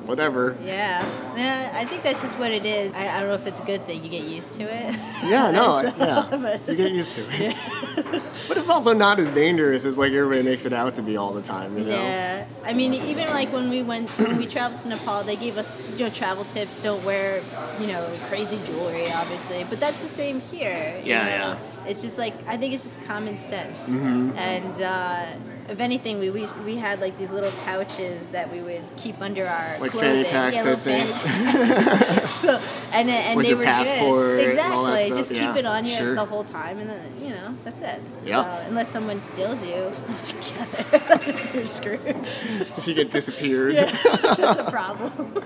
[0.07, 0.57] whatever.
[0.65, 1.05] Yeah.
[1.37, 2.93] Yeah, I think that's just what it is.
[2.93, 4.05] I, I don't know if it's a good thing.
[4.05, 4.95] You get used to it.
[5.25, 6.29] Yeah, no, I- So, yeah.
[6.43, 7.57] but- You get used to it.
[8.49, 11.33] but it's also not as dangerous as like everybody makes it out to be all
[11.33, 11.95] the time, you know?
[11.95, 15.57] Yeah, I mean, even like when we went, when we traveled to Nepal, they gave
[15.57, 16.83] us, you know, travel tips.
[16.83, 17.43] Don't wear,
[17.81, 19.65] you know, crazy jewelry, obviously.
[19.71, 21.01] But that's the same here.
[21.05, 21.29] Yeah, know?
[21.29, 21.59] yeah.
[21.87, 23.89] It's just like I think it's just common sense.
[23.91, 24.37] Mm-hmm.
[24.39, 25.27] And uh,
[25.69, 29.47] if anything, we, we we had like these little pouches that we would keep under
[29.47, 30.25] our Like clothing.
[30.25, 32.61] fanny pack yeah, little fanny- so
[32.93, 34.59] and and With they were passport good.
[34.59, 35.17] and all that Exactly.
[35.19, 36.15] Just keep it on you sure.
[36.15, 38.01] the whole time, and then you know that's it.
[38.25, 38.43] Yeah.
[38.43, 42.01] So unless someone steals you together, you're screwed.
[42.05, 43.73] If you get disappeared.
[43.75, 43.91] Yeah,
[44.37, 45.43] that's a problem.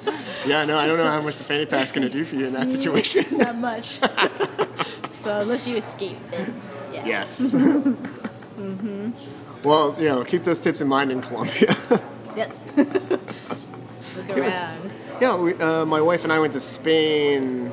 [0.47, 2.53] Yeah, no, I don't know how much the fanny pack's gonna do for you in
[2.55, 3.25] that situation.
[3.39, 4.01] Not much.
[5.23, 6.61] so unless you escape, then
[6.93, 7.07] yeah.
[7.07, 7.55] yes.
[8.59, 9.11] Mm-hmm.
[9.65, 11.77] Well, you know, keep those tips in mind in Colombia.
[12.37, 12.63] Yes.
[12.77, 14.93] Look around.
[15.21, 17.73] yeah, we, uh, my wife and I went to Spain.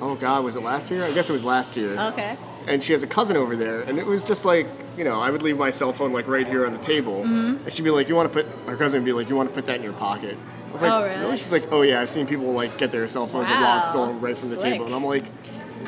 [0.00, 1.04] Oh God, was it last year?
[1.04, 1.96] I guess it was last year.
[1.96, 2.36] Okay.
[2.66, 5.30] and she has a cousin over there, and it was just like, you know, I
[5.30, 7.62] would leave my cell phone like right here on the table, Mm-hmm.
[7.64, 9.48] and she'd be like, "You want to put?" Her cousin would be like, "You want
[9.48, 10.36] to put that in your pocket?"
[10.68, 11.20] I was like, Oh, really?
[11.20, 13.88] "No." She's like, "Oh yeah, I've seen people like get their cell phones and wallets
[13.90, 15.24] stolen right from the table," and I'm like.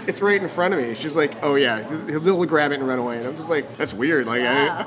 [0.06, 0.94] It's right in front of me.
[0.94, 3.92] She's like, "Oh yeah, he'll grab it and run away." And I'm just like, "That's
[3.94, 4.26] weird.
[4.26, 4.86] Like, I,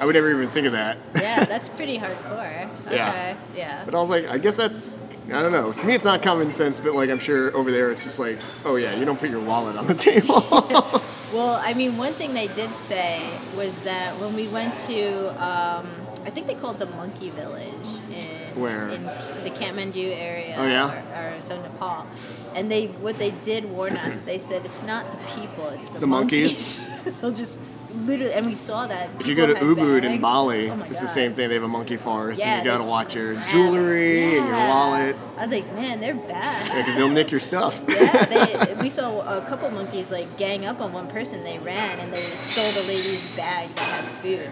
[0.00, 2.70] I would never even think of that." Yeah, that's pretty hardcore.
[2.86, 2.96] Okay.
[2.96, 3.36] Yeah.
[3.56, 3.84] Yeah.
[3.84, 5.72] But I was like, I guess that's, I don't know.
[5.72, 8.38] To me, it's not common sense, but like, I'm sure over there, it's just like,
[8.64, 11.02] oh yeah, you don't put your wallet on the table.
[11.32, 13.22] Well, I mean, one thing they did say
[13.56, 15.88] was that when we went to, um,
[16.26, 18.90] I think they called the Monkey Village in Where?
[18.90, 20.56] in the Kathmandu area.
[20.58, 21.32] Oh, yeah?
[21.32, 22.06] Or, or so Nepal,
[22.54, 24.20] and they what they did warn us.
[24.20, 26.88] They said it's not the people, it's the, the monkeys.
[27.20, 27.60] They'll just
[27.94, 29.10] literally, and we saw that.
[29.20, 30.20] If you go to Ubud in.
[30.20, 31.48] Bali, oh it's the same thing.
[31.48, 34.56] They have a monkey forest, Yeah, and you gotta watch your have- jewelry and your
[34.56, 36.76] wallet, I was like, man, they're bad.
[36.78, 37.82] because they'll nick your stuff.
[37.88, 41.42] yeah, they, we saw a couple monkeys like gang up on one person.
[41.44, 44.50] They ran and they stole the lady's bag that had food.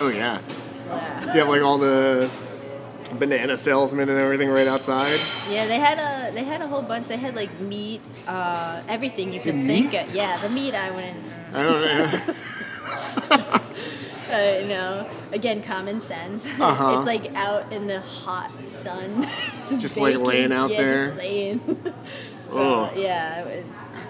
[0.00, 0.40] oh yeah.
[0.88, 1.20] Yeah.
[1.20, 2.30] Do you have like all the
[3.18, 5.18] banana salesman and everything right outside?
[5.50, 7.08] Yeah, they had a they had a whole bunch.
[7.08, 10.14] They had like meat, uh, everything you could think of.
[10.14, 11.24] Yeah, the meat I wouldn't.
[11.52, 12.34] I don't know.
[14.30, 16.46] Uh, you know, again, common sense.
[16.60, 16.98] Uh-huh.
[16.98, 19.26] it's like out in the hot sun,
[19.78, 21.06] Just, like, laying out yeah, there?
[21.12, 21.60] Just laying.
[22.38, 22.90] so Oh.
[22.94, 23.64] yeah, it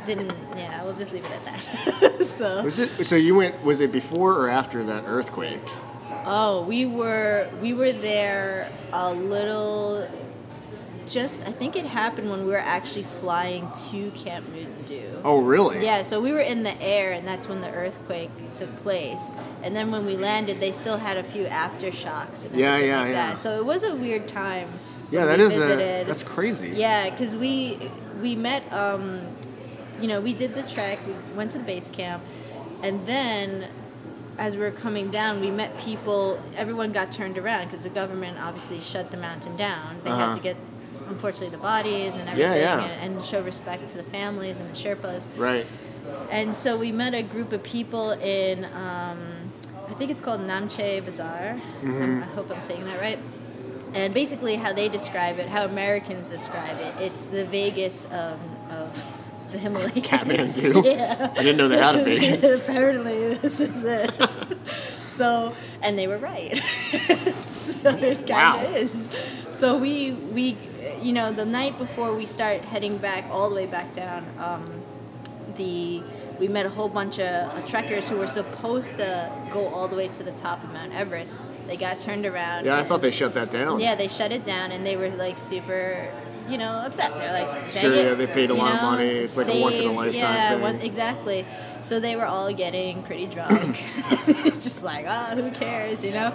[0.07, 0.33] didn't.
[0.57, 2.25] Yeah, we'll just leave it at that.
[2.25, 2.65] so.
[2.65, 3.07] Was it?
[3.07, 3.63] So you went?
[3.63, 5.61] Was it before or after that earthquake?
[6.31, 10.09] Oh, we were we were there a little.
[11.07, 15.23] Just I think it happened when we were actually flying to Camp Kathmandu.
[15.25, 15.83] Oh really?
[15.83, 19.35] Yeah, so we were in the air, and that's when the earthquake took place.
[19.63, 23.09] And then when we landed, they still had a few aftershocks and Yeah, yeah, like
[23.09, 23.33] yeah.
[23.33, 23.43] that.
[23.43, 24.69] So it was a weird time.
[25.11, 26.05] Yeah, that is a.
[26.05, 26.71] That's crazy.
[26.71, 28.71] Yeah, because we we met.
[28.71, 29.23] Um,
[30.01, 30.99] you know, we did the trek.
[31.07, 32.23] We went to the base camp,
[32.83, 33.69] and then
[34.39, 36.43] as we were coming down, we met people.
[36.57, 39.97] Everyone got turned around because the government obviously shut the mountain down.
[40.05, 40.29] They Uh-huh.
[40.29, 40.57] had to get,
[41.09, 42.85] unfortunately, the bodies and Yeah, everything, yeah.
[42.85, 45.27] And, and show respect to the families and the Sherpas.
[45.37, 45.67] Right.
[46.31, 49.19] And so we met a group of people in, um,
[49.91, 51.61] I think it's called Namche Bazaar.
[51.83, 52.23] Mm-hmm.
[52.23, 53.19] I hope I'm saying that right.
[53.95, 58.39] And basically, how they describe it, how Americans describe it, it's the Vegas of,
[58.71, 59.03] of
[59.53, 59.93] the Himalayas.
[59.93, 60.85] Kathmandu?
[60.85, 61.33] yeah.
[61.37, 62.55] I didn't know they had a Vegas.
[62.55, 64.13] Apparently, this is it.
[65.13, 66.57] so, and they were right.
[67.39, 68.65] so it kind Wow.
[68.67, 69.09] of is.
[69.51, 70.57] So we we,
[71.03, 74.83] you know, the night before we start heading back all the way back down, um,
[75.57, 76.03] the
[76.39, 79.97] we met a whole bunch of uh, trekkers who were supposed to go all the
[79.97, 81.41] way to the top of Mount Everest.
[81.67, 82.65] They got turned around.
[82.67, 83.81] Yeah, I thought they shut that down.
[83.81, 86.13] yeah, they shut it down, and they were like super,
[86.49, 87.17] you know, upset.
[87.19, 89.09] They're like, Sure, it, yeah, they paid a lot of money.
[89.09, 90.61] It's like a once in a lifetime yeah, thing.
[90.61, 91.47] One, exactly.
[91.81, 93.83] So they were all getting pretty drunk,
[94.55, 96.35] just like, oh, who cares, you know?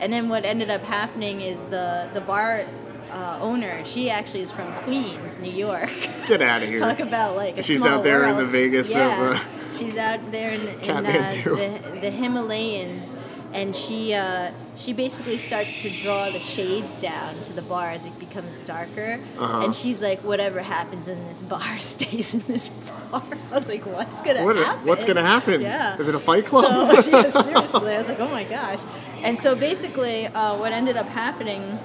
[0.00, 2.66] And then what ended up happening is the the bar
[3.14, 5.90] uh, owner, she actually is from Queens, New York.
[6.26, 6.78] Get out of here.
[6.78, 10.32] Talk about like a She's out there in the Vegas of, Yeah, uh, she's out
[10.32, 13.14] there in, in uh, the, the Himalayas,
[13.54, 18.04] and she uh, she basically starts to draw the shades down to the bar as
[18.04, 19.20] it becomes darker.
[19.38, 19.60] Uh-huh.
[19.64, 23.22] And she's like, whatever happens in this bar stays in this bar.
[23.52, 24.86] I was like, what's gonna What, happen?
[24.86, 25.60] what's gonna happen?
[25.60, 25.96] Yeah.
[25.96, 27.04] Is it a fight club?
[27.04, 28.80] So yeah, seriously, I was like, oh my gosh.
[29.22, 31.78] And so basically, uh, what ended up happening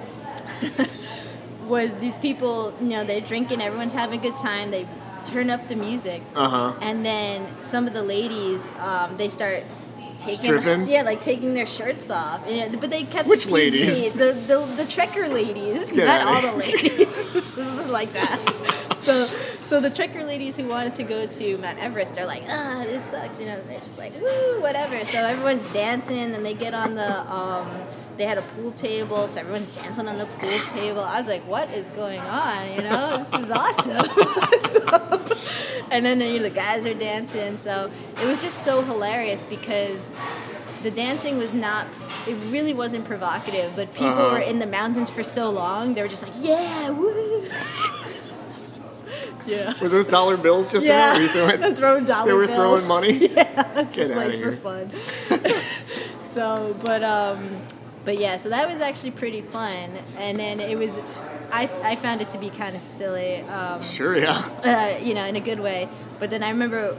[1.67, 4.71] was these people, you know, they're drinking, everyone's having a good time.
[4.71, 4.87] They
[5.25, 6.73] turn up the music, uh huh.
[6.81, 9.63] and then some of the ladies, um, they start
[10.19, 10.87] taking Stripping?
[10.87, 12.45] yeah, like taking their shirts off.
[12.47, 13.53] And, but they kept Which PG.
[13.53, 14.13] ladies?
[14.13, 17.25] The, the the trekker ladies, Get not all the ladies.
[17.35, 18.39] it wasn't like that.
[18.99, 19.27] So
[19.63, 23.05] so the trekker ladies who wanted to go to Mount Everest are like, ah, this
[23.05, 23.39] sucks.
[23.39, 24.97] You know, they're just like, woo, whatever.
[24.99, 27.33] So everyone's dancing, and they get on the.
[27.33, 27.69] Um,
[28.17, 30.99] they had a pool table, so everyone's dancing on the pool table.
[30.99, 32.73] I was like, "What is going on?
[32.73, 34.05] You know, this is awesome."
[34.73, 35.18] so,
[35.91, 37.89] and then you know, the guys are dancing, so
[38.21, 40.09] it was just so hilarious because
[40.83, 41.87] the dancing was not.
[42.27, 44.35] It really wasn't provocative, but people Uh-huh.
[44.35, 45.93] were in the mountains for so long.
[45.93, 47.47] They were just like, "Yeah, woo!"
[49.45, 49.73] yeah.
[49.81, 51.13] Were those dollar bills just there?
[51.15, 52.85] Were you throwing, throwing dollar they were bills.
[52.85, 53.27] throwing money?
[53.33, 54.91] Yeah, just like for fun.
[56.21, 57.61] so, but um,
[58.05, 60.97] but yeah, so that was actually pretty fun, and then it was.
[61.51, 64.37] I, I found it to be kind of silly, um, Sure, yeah.
[64.63, 65.89] uh, you know, in a good way.
[66.19, 66.95] But then I remember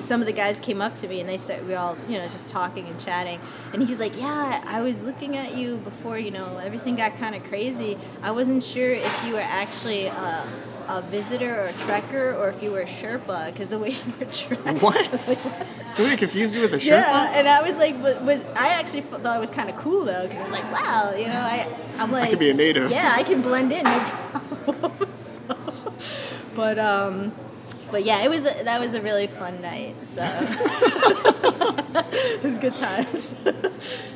[0.00, 2.26] some of the guys came up to me and they said we all, you know,
[2.28, 3.38] just talking and chatting.
[3.72, 7.34] And he's like, "Yeah, I was looking at you before, you know, everything got kind
[7.36, 7.96] of crazy.
[8.22, 10.48] I wasn't sure if you were actually a,
[10.88, 14.12] a visitor or a trekker or if you were a Sherpa because the way you
[14.18, 14.96] were dressed." What?
[14.96, 16.86] I was like, "What?" Somebody confused you with a Sherpa?
[16.86, 20.04] Yeah, and I was like, was, was I actually thought it was kind of cool
[20.04, 21.66] though because I was like, wow, you know, I
[21.98, 22.90] I'm like, I could be a native.
[22.90, 23.98] Yeah, I can blend in, no
[24.64, 24.92] problem.
[25.14, 25.40] so,
[26.54, 27.32] but um,
[27.90, 29.94] but yeah, it was a, that was a really fun night.
[30.04, 30.22] So
[31.94, 33.34] it was good times.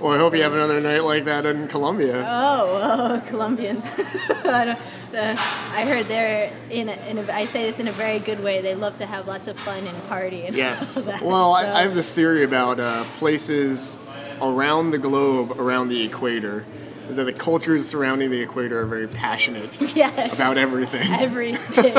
[0.00, 2.24] Well, I hope you have another night like that in Colombia.
[2.26, 3.84] Oh, oh Colombians.
[4.44, 5.36] I, uh,
[5.74, 8.60] I heard they're in a, in a, I say this in a very good way.
[8.60, 10.46] They love to have lots of fun and party.
[10.46, 11.04] And Yes.
[11.06, 13.96] that, Well, so- I, I have this theory about uh, places
[14.40, 16.64] around the globe, around the equator,
[17.08, 20.32] is that the cultures surrounding the equator are very passionate yes.
[20.34, 21.10] about everything.
[21.10, 21.94] everything.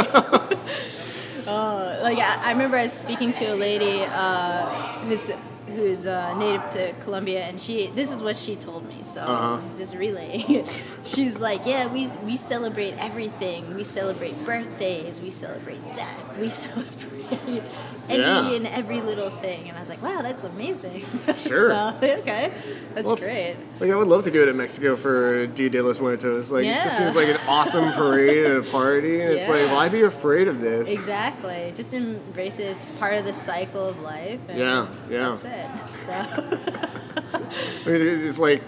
[1.47, 4.65] Oh, like I, I remember I was speaking to a lady uh,
[5.05, 5.31] who's
[5.67, 8.99] who's uh, native to Colombia, and she this is what she told me.
[9.03, 9.59] So Uh-huh.
[9.77, 10.45] just relaying.
[10.61, 10.83] It.
[11.05, 13.75] She's like, yeah, we we celebrate everything.
[13.75, 15.21] We celebrate birthdays.
[15.21, 16.37] We celebrate death.
[16.37, 17.63] We celebrate
[18.09, 18.51] any Yeah.
[18.51, 19.67] and every little thing.
[19.69, 21.05] And I was like, wow, that's amazing.
[21.37, 21.69] Sure.
[21.69, 22.51] so, okay,
[22.93, 23.55] that's Well, great.
[23.79, 26.51] Like I would love to go to Mexico for Dia de los Muertos.
[26.51, 29.89] Like it just seems like an awesome parade and a party, and it's like, why
[29.89, 30.89] be afraid of this?
[30.89, 31.71] Exactly.
[31.75, 32.75] Just embrace it.
[32.77, 34.39] It's part of the cycle of life.
[34.49, 35.35] And Yeah, yeah.
[35.41, 35.89] That's it.
[36.05, 36.11] So,
[37.85, 38.61] I mean, it's like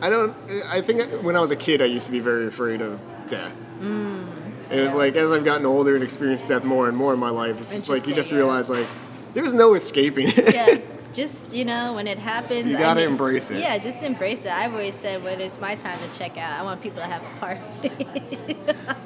[0.00, 0.34] I don't.
[0.66, 2.98] I think when I was a kid, I used to be very afraid of
[3.28, 3.52] death.
[3.80, 4.31] Mm.
[4.72, 7.18] And it was like as I've gotten older and experienced death more and more in
[7.18, 8.86] my life, it's just like you just realize like
[9.34, 10.54] there's no escaping it.
[10.54, 10.78] yeah.
[11.12, 13.60] Just you know, when it happens, You gotta mean- embrace it.
[13.60, 14.52] Yeah, just embrace it.
[14.52, 17.22] I've always said when it's my time to check out, I want people to have
[17.22, 17.60] a party.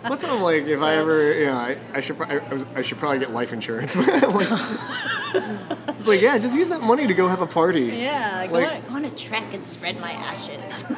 [0.03, 0.63] That's what I'm like.
[0.65, 2.41] If I ever, you know, I, I should, I,
[2.77, 3.95] I should probably get life insurance.
[5.37, 7.87] Like, it's like, yeah, just use that money to go have a party.
[7.87, 10.85] yeah, go, Like- on, go on a trek and spread my ashes.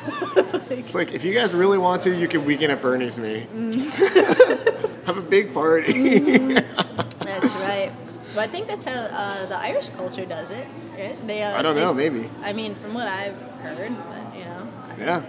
[0.71, 3.47] It's like if you guys really want to, you can weekend at Bernie's me.
[3.55, 5.05] Mm.
[5.07, 5.93] Have a big party.
[6.21, 7.25] Mm-hmm.
[7.25, 7.91] That's right.
[8.35, 10.67] Well, I think that's how uh, the Irish culture does it.
[10.99, 11.27] Right?
[11.27, 12.29] They, uh, I don't know, s- maybe.
[12.43, 14.69] I mean, from what I've heard, but you know,
[14.99, 15.23] yeah,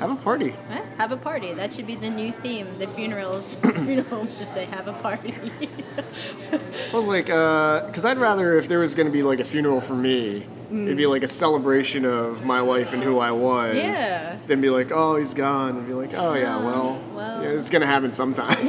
[0.00, 0.54] have a party.
[0.70, 1.52] Eh, Have a party.
[1.54, 2.78] That should be the new theme.
[2.78, 5.34] The funerals, funeral homes should say have a party.
[6.92, 9.94] well, like, because I'd rather if there was going to be like a funeral for
[9.94, 13.74] me, it'd be like a celebration of my life and who I was.
[13.76, 13.82] Mm.
[13.82, 14.36] Yeah.
[14.48, 17.42] Than be like, oh, he's gone, and be like, oh yeah, well, well.
[17.42, 18.56] yeah, it's going to happen sometime.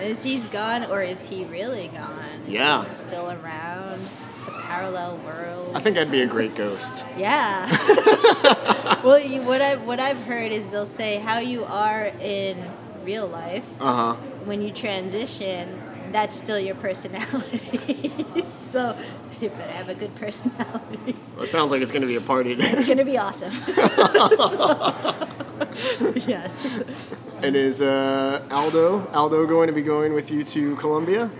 [0.00, 2.29] is he's gone or is he really gone?
[2.52, 2.82] Yeah.
[2.84, 4.00] still around?
[4.46, 5.72] The parallel world.
[5.74, 7.06] I think I'd be a great ghost.
[7.16, 7.66] Yeah.
[9.04, 12.56] well, you, what I what I've heard is they'll say how you are in
[13.04, 14.14] real life Uh huh.
[14.44, 15.80] when you transition.
[16.12, 18.10] That's still your personality.
[18.72, 18.96] so
[19.40, 21.14] you better have a good personality.
[21.34, 22.76] Well, it sounds like it's going to be a party then.
[22.78, 23.52] It's gonna be awesome.
[26.28, 26.50] yes.
[27.42, 31.30] and is uh, Aldo Aldo going to be going with you to Colombia,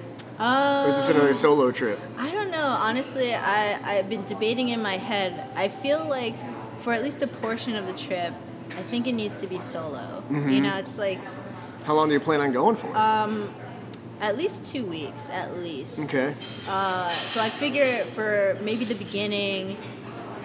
[0.40, 2.00] Um, or is this another solo trip?
[2.16, 2.66] I don't know.
[2.66, 5.50] Honestly, I, I've been debating in my head.
[5.54, 6.34] I feel like
[6.80, 8.32] for at least a portion of the trip,
[8.70, 9.98] I think it needs to be solo.
[9.98, 10.48] Mm-hmm.
[10.48, 11.20] You know, it's like
[11.84, 12.96] How long do you plan on going for?
[12.96, 13.52] Um,
[14.20, 16.04] at least two weeks, at least.
[16.04, 16.34] okay.
[16.68, 19.76] Uh, so I figure for maybe the beginning,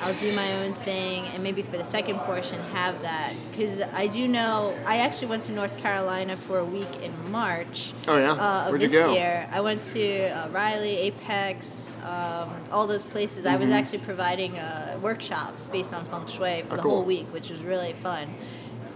[0.02, 3.34] I'll do my own thing, and maybe for the second portion, have that.
[3.52, 7.94] Because I do know, I actually went to North Carolina for a week in March.
[8.08, 8.32] Oh yeah.
[8.34, 9.14] uh, of Where'd this you go?
[9.14, 9.48] year.
[9.52, 13.46] I went to uh, Raleigh, Apex, um, all those places.
[13.46, 16.74] I was actually providing uh, workshops based on feng shui for Mm-hmm.
[16.74, 16.92] Oh, the cool.
[16.92, 18.34] whole week, which was really fun.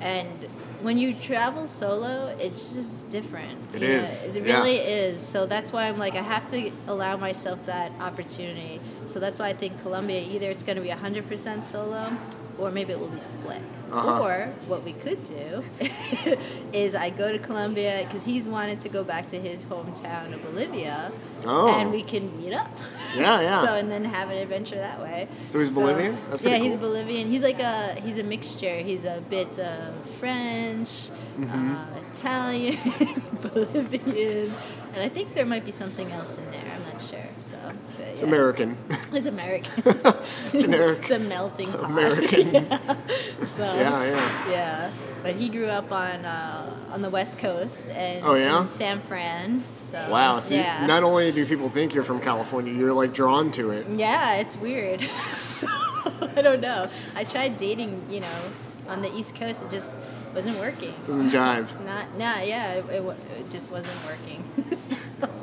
[0.01, 0.47] And
[0.81, 3.59] when you travel solo, it's just different.
[3.73, 4.35] It It is.
[4.35, 4.57] It yeah.
[4.57, 5.21] really is.
[5.21, 8.79] So that's why I'm like, I have to allow myself that opportunity.
[9.07, 12.15] So that's why I think Colombia, either it's going to be 100% solo,
[12.57, 13.61] or maybe it will be split.
[13.91, 14.21] Uh-huh.
[14.23, 15.63] Or what we could do
[16.73, 20.41] is I go to Colombia because he's wanted to go back to his hometown of
[20.43, 21.11] Bolivia,
[21.45, 21.67] Oh.
[21.69, 22.69] and we can meet up.
[23.15, 23.61] Yeah, yeah.
[23.65, 25.27] so and then have an adventure that way.
[25.45, 26.17] So he's Bolivian?
[26.29, 26.75] That's yeah, pretty he's.
[26.75, 27.29] Bolivian.
[27.29, 28.75] He's like a he's a mixture.
[28.77, 31.09] He's a bit of French,
[31.39, 31.75] Mm-hmm.
[31.75, 34.53] uh, Italian, Bolivian,
[34.93, 36.61] and I think there might be something else in there.
[36.75, 37.27] I'm not sure.
[37.49, 37.57] So
[37.97, 38.27] but It's yeah.
[38.35, 38.77] American.
[39.13, 39.83] It's American.
[40.51, 40.99] Generic.
[41.03, 41.85] It's a melting pot.
[41.85, 42.51] American.
[43.55, 44.49] so Yeah, yeah.
[44.51, 44.91] yeah.
[45.23, 48.65] But he grew up on uh, on the West Coast and Oh, yeah?
[48.65, 49.63] San Fran.
[49.77, 50.39] So Wow.
[50.39, 53.87] So you- not only do people think you're from California, you're like drawn to it.
[53.89, 55.01] Yeah, it's weird.
[55.33, 56.89] so, I don't know.
[57.15, 58.39] I tried dating, you know,
[58.87, 59.63] on the East Coast.
[59.63, 59.95] It just
[60.33, 60.93] wasn't working.
[61.07, 61.59] Doesn't jive.
[61.61, 63.03] It's not, nah, yeah, it, it,
[63.39, 64.43] it just wasn't working.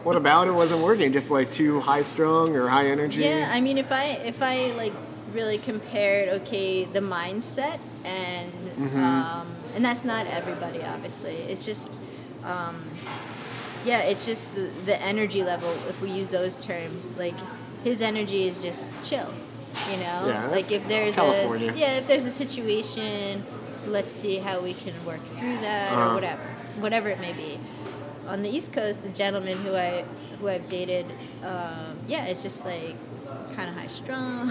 [0.06, 1.12] What about it wasn't working?
[1.12, 3.22] Just like too high strung or high energy?
[3.22, 4.92] yeah, I mean, if I if I like
[5.32, 9.02] really compared, okay, the mindset and Mm-hmm.
[9.02, 11.34] um, and that's not everybody, obviously.
[11.52, 11.98] It's just.
[12.44, 12.84] Um,
[13.84, 15.70] yeah, it's just the, the energy level.
[15.88, 17.34] If we use those terms, like
[17.82, 19.28] his energy is just chill,
[19.90, 20.18] you know.
[20.28, 21.72] Yeah, like if there's California.
[21.72, 23.44] a yeah, if there's a situation,
[23.86, 26.10] let's see how we can work through that Uh-huh.
[26.10, 26.42] or whatever,
[26.84, 27.58] whatever it may be.
[28.28, 30.04] On the East Coast, the gentleman who I
[30.40, 31.06] who I've dated,
[31.42, 32.96] um, yeah, it's just like
[33.54, 34.48] kind of high strung.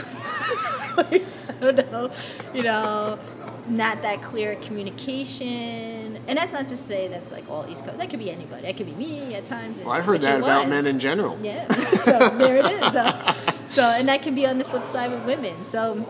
[0.98, 2.12] like, I don't know,
[2.54, 3.20] you know,
[3.68, 6.20] not that clear communication.
[6.28, 7.98] And that's not to say that's like all East Coast.
[7.98, 8.64] That could be anybody.
[8.64, 9.80] That could be me at times.
[9.80, 11.38] Well, I've heard that about men in general.
[11.42, 11.72] Yeah.
[11.96, 12.92] So there it is.
[12.92, 13.34] Though.
[13.76, 15.66] So and that can be on the flip side with women.
[15.66, 16.08] So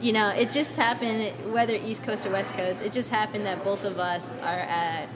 [0.00, 2.82] you know, it just happened whether East Coast or West Coast.
[2.82, 5.08] It just happened that both of us are at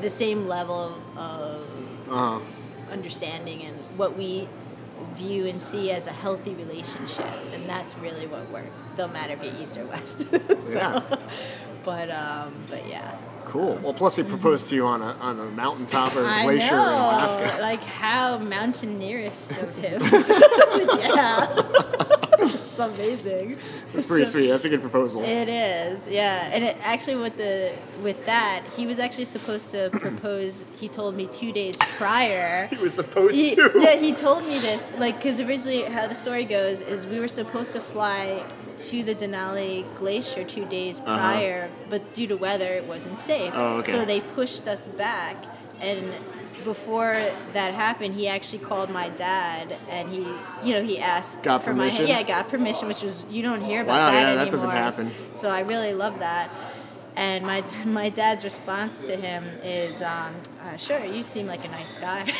[0.00, 1.62] the same level of
[2.08, 2.40] Uh-huh.
[2.90, 4.48] understanding and what we
[5.16, 9.42] view and see as a healthy relationship and that's really what works don't matter if
[9.42, 11.00] you're east or west so, Yeah.
[11.84, 13.74] but um but yeah Cool.
[13.82, 16.82] Well, plus he proposed to you on a on a mountaintop or a glacier know,
[16.82, 17.58] in Alaska.
[17.60, 20.00] like how mountaineerous of him.
[21.00, 21.46] yeah,
[22.72, 23.56] it's amazing.
[23.92, 24.48] That's pretty So- sweet.
[24.48, 25.22] That's a good proposal.
[25.22, 26.50] It is, yeah.
[26.52, 30.64] And it, actually, with the with that, he was actually supposed to propose.
[30.80, 32.66] He told me two days prior.
[32.72, 33.70] He was supposed He, to.
[33.76, 37.28] yeah, he told me this, like, because originally how the story goes is we were
[37.28, 38.42] supposed to fly
[38.78, 43.52] to the Denali Glacier two days prior, but due to weather, it wasn't safe.
[43.52, 43.62] Uh-huh.
[43.62, 43.92] Oh, okay.
[43.92, 45.36] So they pushed us back,
[45.80, 46.12] and
[46.64, 47.12] before
[47.52, 50.20] that happened, he actually called my dad, and he,
[50.64, 52.06] you know, he asked Got for my permission?
[52.06, 54.44] yeah, got permission, which was you don't hear about Wow, that yeah, anymore.
[54.44, 55.10] that doesn't happen.
[55.36, 56.50] So I really love that.
[57.16, 60.34] And my my dad's response to him is, um,
[60.64, 62.24] uh, "Sure, you seem like a nice guy."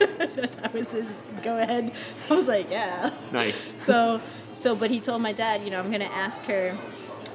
[0.00, 1.92] I was his go ahead.
[2.30, 3.56] I was like, "Yeah." Nice.
[3.80, 4.20] So
[4.54, 6.76] so, but he told my dad, you know, I'm gonna ask her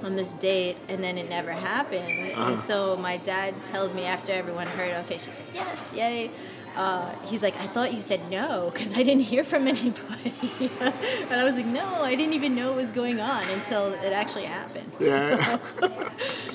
[0.04, 2.32] on this date, and then it never happened.
[2.32, 2.52] Uh-huh.
[2.52, 6.32] And so my dad tells me after everyone heard, okay, she said yes, yay.
[6.76, 10.34] Uh, he's like, I thought you said no because I didn't hear from anybody.
[10.70, 14.14] and I was like, no, I didn't even know what was going on until it
[14.14, 14.92] actually happened.
[15.00, 15.60] Yeah.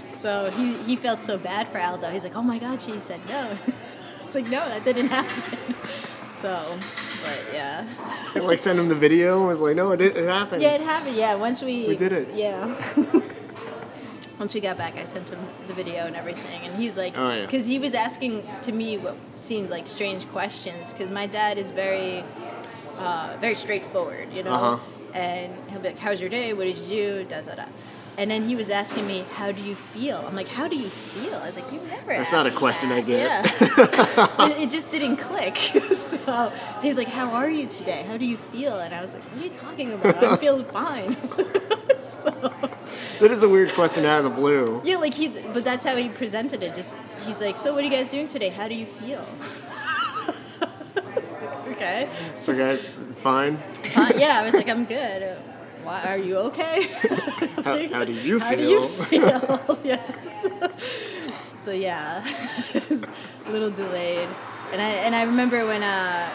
[0.07, 2.11] So he, he felt so bad for Aldo.
[2.11, 3.59] He's like, oh my God, she said no.
[4.25, 5.75] it's like, no, that didn't happen.
[6.31, 6.79] So,
[7.23, 7.87] but yeah.
[8.35, 9.39] And, like send him the video.
[9.39, 10.63] and Was like, no, it, it happened.
[10.63, 11.17] Yeah, it happened.
[11.17, 12.29] Yeah, once we We did it.
[12.35, 12.75] Yeah.
[14.39, 17.31] once we got back, I sent him the video and everything, and he's like, Oh,
[17.33, 17.43] yeah.
[17.47, 21.71] because he was asking to me what seemed like strange questions, because my dad is
[21.71, 22.25] very,
[22.99, 24.79] uh, very straightforward, you know, Uh-huh.
[25.15, 26.53] and he'll be like, "How's your day?
[26.55, 27.65] What did you do?" Da da da.
[28.19, 30.89] And then he was asking me, "How do you feel?" I'm like, "How do you
[30.89, 33.19] feel?" I was like, "You never." That's not a question that." I get.
[33.21, 34.47] Yeah.
[34.49, 35.57] it, it just didn't click.
[35.57, 36.53] so
[36.83, 38.05] he's like, "How are you today?
[38.07, 40.23] How do you feel?" And I was like, "What are you talking about?
[40.23, 41.17] I'm feeling fine."
[42.01, 42.53] so,
[43.21, 44.83] That is a weird question out of the blue.
[44.85, 46.75] yeah, like he, but that's how he presented it.
[46.75, 46.95] Just
[47.25, 48.51] he's like, "So what are you guys doing today?
[48.51, 49.27] How do you feel?"
[51.69, 52.09] okay.
[52.41, 52.77] So I,
[53.15, 53.57] fine.
[53.97, 55.39] Uh, yeah, I was like, "I'm good."
[55.83, 56.85] Why are you okay?
[57.65, 58.59] How, how do you How feel?
[58.59, 59.79] do you feel?
[59.85, 60.01] yes.
[61.63, 62.25] So yeah,
[62.75, 63.05] it was
[63.47, 64.29] a little delayed,
[64.73, 66.27] and I and I remember when uh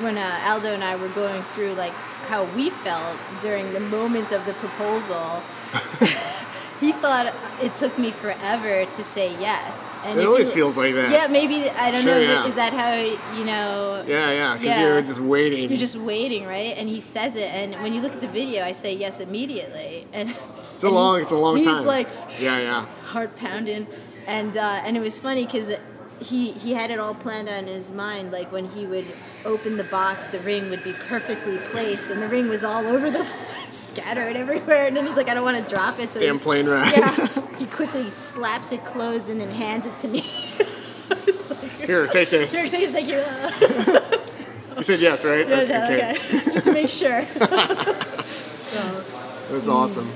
[0.00, 1.92] when uh, Aldo and I were going through like
[2.32, 5.42] how we felt during the moment of the proposal.
[6.82, 7.26] He thought
[7.62, 11.10] it took me forever to say yes, and It always you- feels like that.
[11.10, 12.20] Yeah, maybe I don't Sure, know.
[12.20, 12.46] yeah.
[12.50, 12.92] Is that how
[13.38, 14.04] you know?
[14.06, 14.82] Yeah, yeah, because Yeah.
[14.82, 15.68] you're just waiting.
[15.70, 16.74] You're just waiting, right?
[16.76, 20.06] And he says it, and when you look at the video, I say yes immediately,
[20.12, 20.34] and
[20.74, 21.86] it's a long, it's a long he's time.
[21.86, 22.08] like
[22.40, 22.84] yeah, yeah.
[23.12, 23.86] heart pounding,
[24.26, 25.70] and uh, and it was funny because
[26.22, 28.32] he he had it all planned out in his mind.
[28.32, 29.06] Like when he would
[29.44, 33.10] open the box, the ring would be perfectly placed, and the ring was all over
[33.10, 33.26] the
[33.70, 34.86] scattered everywhere.
[34.86, 36.12] And then he's like, I don't want to drop it.
[36.12, 36.96] So Damn he, plane ride.
[36.96, 37.26] yeah,
[37.58, 40.24] he quickly slaps it closed and then hands it to me.
[41.50, 42.52] Like, Here, take this.
[42.54, 43.22] Here, take it, thank you.
[44.76, 45.46] You said yes, right?
[45.46, 46.16] Yeah, yeah, okay.
[46.44, 47.22] Just to make sure.
[49.50, 50.08] That's awesome.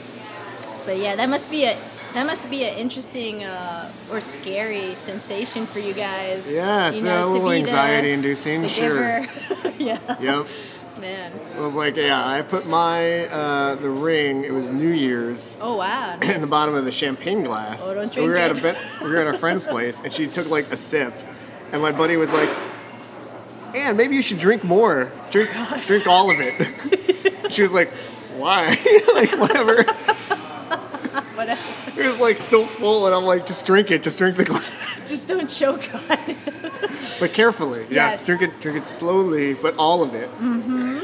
[0.87, 1.77] But yeah, that must be a
[2.17, 6.51] that must be an interesting uh, or scary sensation for you guys.
[6.51, 9.21] Yeah, it's you know, a little be the- anxiety inducing, the sure.
[9.79, 10.47] yeah, Yep.
[10.99, 11.33] man.
[11.55, 14.45] I was like, yeah, I put my uh, the ring.
[14.45, 15.59] It was New Year's.
[15.61, 16.19] Oh wow.
[16.23, 17.83] In the bottom of the champagne glass.
[17.85, 18.75] Oh, don't drink we were drink at a it.
[18.75, 21.13] bet, we were at a friend's place, and she took like a sip,
[21.73, 22.49] and my buddy was like,
[23.75, 25.13] "And maybe you should drink more.
[25.31, 25.51] Drink,
[25.85, 27.91] drink all of it." she was like,
[28.39, 28.69] "Why?
[29.15, 29.85] like whatever."
[31.37, 31.61] Whatever.
[32.05, 34.03] It was like still full, and I'm like, "Just drink it.
[34.03, 34.71] Just drink the glass,
[35.07, 36.37] Just don't choke on it.
[37.21, 37.87] but carefully.
[37.91, 38.27] Yes, Yes.
[38.27, 41.01] drink it, drink it slowly, but all of it." Mm-hmm.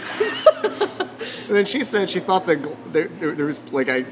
[1.48, 4.04] and then she said she thought the gl- there, there, there was like I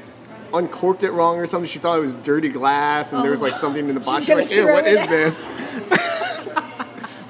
[0.53, 1.69] uncorked it wrong or something.
[1.69, 4.19] She thought it was dirty glass, and there was like something in the box.
[4.19, 5.49] She's gonna like, "Ew, what it is this?"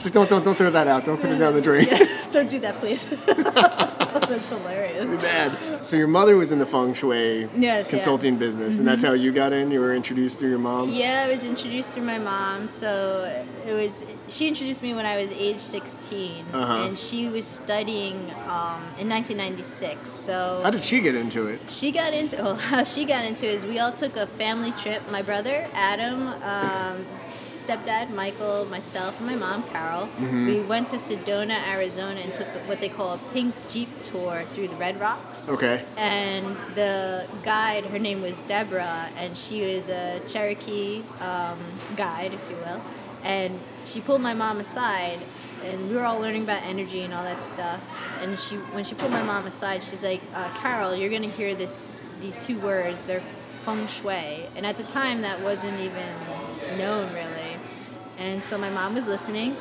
[0.09, 1.05] Don't, don't, don't throw that out.
[1.05, 1.87] Don't put it down the drain.
[2.31, 3.05] don't do that, please.
[3.25, 5.09] That's hilarious.
[5.21, 5.81] Bad.
[5.81, 7.81] So your mother was in the feng shui Yes, yeah.
[7.81, 7.89] Mm-hmm.
[7.89, 9.71] consulting business, and that's how you got in.
[9.71, 10.89] You were introduced through your mom.
[10.89, 12.67] Yeah, I was introduced through my mom.
[12.69, 16.73] So it was she introduced me when I was age 16, Uh-huh.
[16.87, 18.15] and she was studying
[18.47, 20.09] um, in 1996.
[20.09, 21.59] So How did she get into it?
[21.69, 24.71] She got into oh, how she got into it is we all took a family
[24.73, 25.09] trip.
[25.11, 27.05] My brother Adam, um,
[27.65, 30.09] stepdad Michael, myself, and my mom Carol.
[30.19, 34.69] We went to Sedona, Arizona, and took what they call a pink jeep tour through
[34.69, 35.49] the Red Rocks.
[35.49, 35.83] Okay.
[35.97, 36.45] And
[36.75, 41.59] the guide, her name was Deborah, and she was a Cherokee um,
[41.95, 42.81] guide, if you will.
[43.23, 45.19] And she pulled my mom aside,
[45.63, 47.79] and we were all learning about energy and all that stuff.
[48.21, 51.53] And she, when she pulled my mom aside, she's like, uh, "Carol, you're gonna hear
[51.53, 51.91] this,
[52.21, 53.03] these two words.
[53.05, 53.23] They're
[53.63, 56.09] feng shui." And at the time, that wasn't even
[56.77, 57.40] known really.
[58.17, 59.55] And so my mom was listening,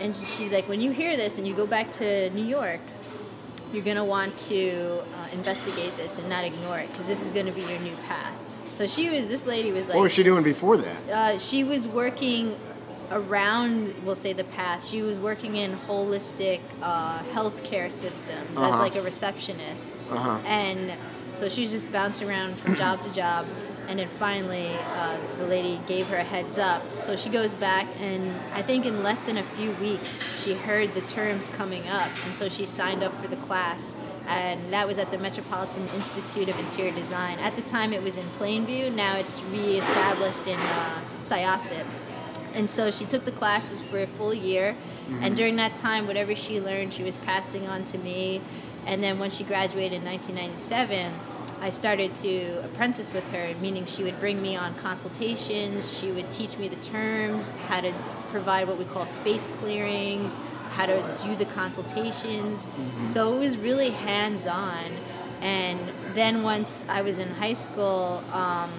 [0.00, 2.80] and she's like, "When you hear this, and you go back to New York."
[3.72, 7.32] you're going to want to uh, investigate this and not ignore it because this is
[7.32, 8.34] going to be your new path.
[8.70, 11.08] So she was, this lady was like, What was she doing before that?
[11.10, 12.54] Uh, she was working
[13.10, 14.86] around, we'll say, the path.
[14.86, 18.78] She was working in holistic uh, healthcare systems as Uh-huh.
[18.78, 19.94] like a receptionist.
[20.10, 20.38] Uh-huh.
[20.46, 20.92] And
[21.32, 23.46] so she was just bouncing around from job to job.
[23.92, 26.82] And then finally, uh, the lady gave her a heads up.
[27.02, 30.94] So she goes back, and I think in less than a few weeks, she heard
[30.94, 32.08] the terms coming up.
[32.24, 33.98] And so she signed up for the class.
[34.26, 37.38] And that was at the Metropolitan Institute of Interior Design.
[37.40, 38.94] At the time, it was in Plainview.
[38.94, 41.84] Now it's reestablished in uh, Syosset.
[42.54, 44.74] And so she took the classes for a full year.
[45.20, 48.40] And during that time, whatever she learned, she was passing on to me.
[48.86, 51.12] And then when she graduated in 1997,
[51.62, 55.96] I started to apprentice with her, meaning she would bring me on consultations.
[55.96, 57.94] She would teach me the terms, how to
[58.32, 60.36] provide what we call space clearings,
[60.70, 62.66] how to do the consultations.
[63.06, 64.86] So it was really hands on.
[65.40, 65.78] And
[66.14, 68.72] then once I was in high school, um,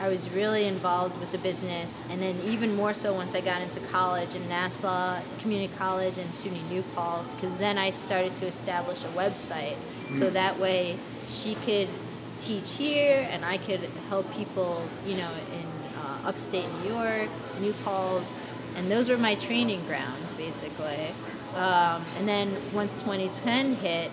[0.00, 3.60] I was really involved with the business, and then even more so once I got
[3.60, 8.46] into college in Nassau Community College and SUNY New Paltz, because then I started to
[8.46, 9.76] establish a website,
[10.14, 10.96] so that way
[11.28, 11.88] she could
[12.40, 15.66] teach here, and I could help people, you know, in
[16.00, 17.28] uh, upstate New York,
[17.60, 18.32] New Paltz,
[18.76, 21.08] and those were my training grounds basically.
[21.56, 24.10] Um, and then once 2010 hit,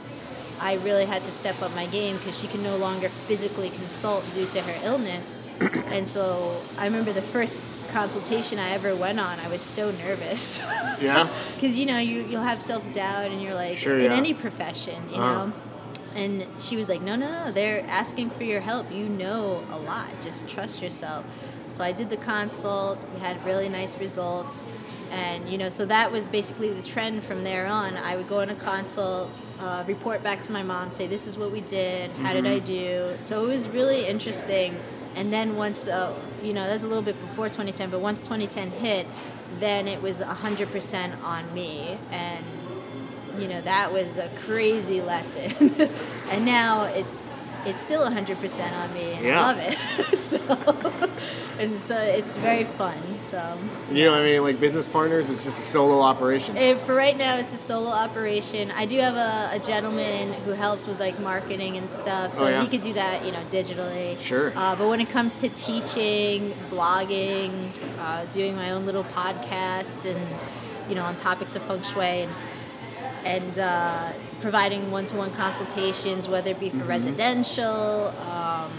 [0.60, 4.26] I really had to step up my game because she can no longer physically consult
[4.34, 5.42] due to her illness.
[5.62, 10.60] and so I remember the first consultation I ever went on, I was so nervous.
[11.02, 11.28] Yeah.
[11.56, 14.18] Because, you know, you, you'll have self doubt and you're like, Sure, in yeah.
[14.18, 15.46] any profession, you Uh-huh.
[15.48, 15.54] know?
[16.18, 18.92] And she was like, no, no, no, they're asking for your help.
[18.92, 20.08] You know a lot.
[20.22, 21.24] Just trust yourself.
[21.70, 22.98] So I did the consult.
[23.14, 24.66] We had really nice results.
[25.12, 27.96] And, you know, so that was basically the trend from there on.
[27.98, 31.38] I would go on a consult, uh, report back to my mom, say, this is
[31.38, 32.10] what we did.
[32.12, 33.16] How did I do?
[33.22, 34.76] So it was really interesting.
[35.16, 36.14] And then once, uh,
[36.44, 39.08] you know, that's a little bit before 2010, but once 2010 hit,
[39.60, 41.98] then it was 100% on me.
[42.12, 42.46] And
[43.40, 45.52] you know that was a crazy lesson
[46.32, 47.32] and now it's
[47.66, 49.12] it's still 100% on me.
[49.14, 49.42] and Yeah.
[49.42, 50.18] I love it.
[50.18, 50.38] so,
[51.60, 52.96] and so it's very fun.
[53.22, 53.58] So
[53.92, 54.42] You know I mean?
[54.42, 56.56] Like business partners, it's just a solo operation.
[56.56, 58.72] Eh, for right now, it's a solo operation.
[58.72, 62.50] I do have a, a gentleman who helps with like marketing and stuff, so Oh,
[62.50, 62.62] yeah?
[62.62, 64.18] he could do that, you know, digitally.
[64.22, 64.54] Sure.
[64.56, 67.52] Uh, but when it comes to teaching, blogging,
[68.00, 70.20] uh, doing my own little podcasts, and
[70.88, 72.32] you know, on topics of feng shui, and,
[73.26, 74.12] and uh,
[74.42, 78.14] providing one-to-one consultations, whether it be for residential.
[78.32, 78.72] Um,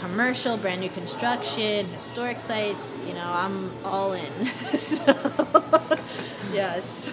[0.00, 5.02] commercial brand new construction historic sites you know i'm all in so
[6.52, 7.12] yes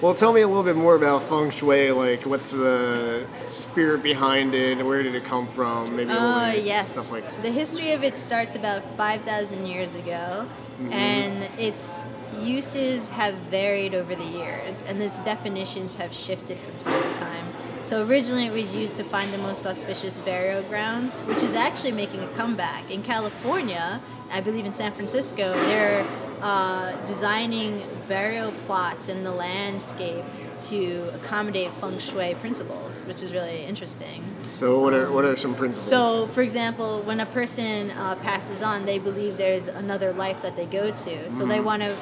[0.00, 1.90] Well, tell me a little bit more about feng shui.
[1.90, 4.82] Like, what's the spirit behind it?
[4.82, 5.94] Where did it come from?
[5.94, 6.92] Maybe a little Oh, yes.
[6.92, 7.42] stuff like that.
[7.42, 10.46] the history of it starts about 5,000 years ago,
[10.80, 10.92] Mm-hmm.
[10.94, 12.06] and its
[12.40, 17.46] uses have varied over the years, and its definitions have shifted from time to time.
[17.82, 21.92] So originally it was used to find the most auspicious burial grounds, which is actually
[21.92, 22.90] making a comeback.
[22.90, 26.06] In California, I believe in San Francisco, they're
[26.42, 30.24] uh, designing burial plots in the landscape
[30.68, 34.24] to accommodate feng shui principles, which is really interesting.
[34.46, 35.88] So, what are what are some principles?
[35.88, 40.56] So, for example, when a person uh, passes on, they believe there's another life that
[40.56, 41.30] they go to.
[41.30, 41.96] So they want to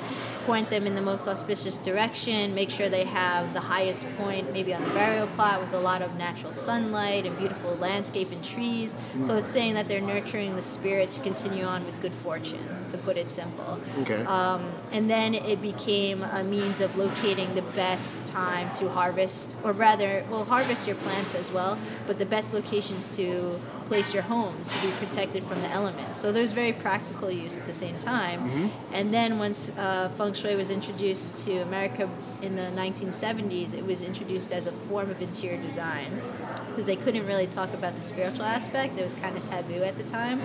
[0.49, 4.73] point them in the most auspicious direction, make sure they have the highest point, maybe
[4.73, 8.97] on the burial plot with a lot of natural sunlight and beautiful landscape and trees.
[9.25, 12.97] So it's saying that they're nurturing the spirit to continue on with good fortune, to
[12.97, 13.79] put it simple.
[14.01, 14.25] okay.
[14.25, 19.73] Um, and then it became a means of locating the best time to harvest, or
[19.73, 21.77] rather, well, harvest your plants as well,
[22.07, 26.19] but the best locations to place your homes to be protected from the elements.
[26.19, 28.71] So there's very practical use at the same time.
[28.93, 32.09] And then once uh, feng shui was introduced to America
[32.43, 36.21] in the 1970s, it was introduced as a form of interior design
[36.69, 38.97] because they couldn't really talk about the spiritual aspect.
[38.99, 40.39] It was kind of taboo at the time.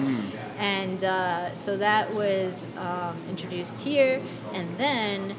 [0.58, 4.20] And uh, so that was um, introduced here.
[4.54, 5.36] And then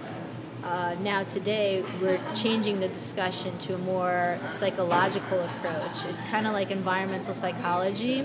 [0.65, 6.05] uh, now today we're changing the discussion to a more psychological approach.
[6.07, 8.25] It's kind of like environmental psychology.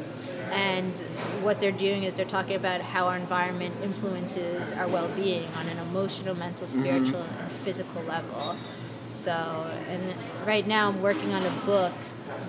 [0.52, 0.98] And
[1.44, 5.68] what they're doing is they're talking about how our environment influences our well being on
[5.68, 8.40] an emotional, mental, spiritual, and physical level.
[9.08, 9.32] So,
[9.90, 10.16] and
[10.48, 11.94] right now I'm working on a book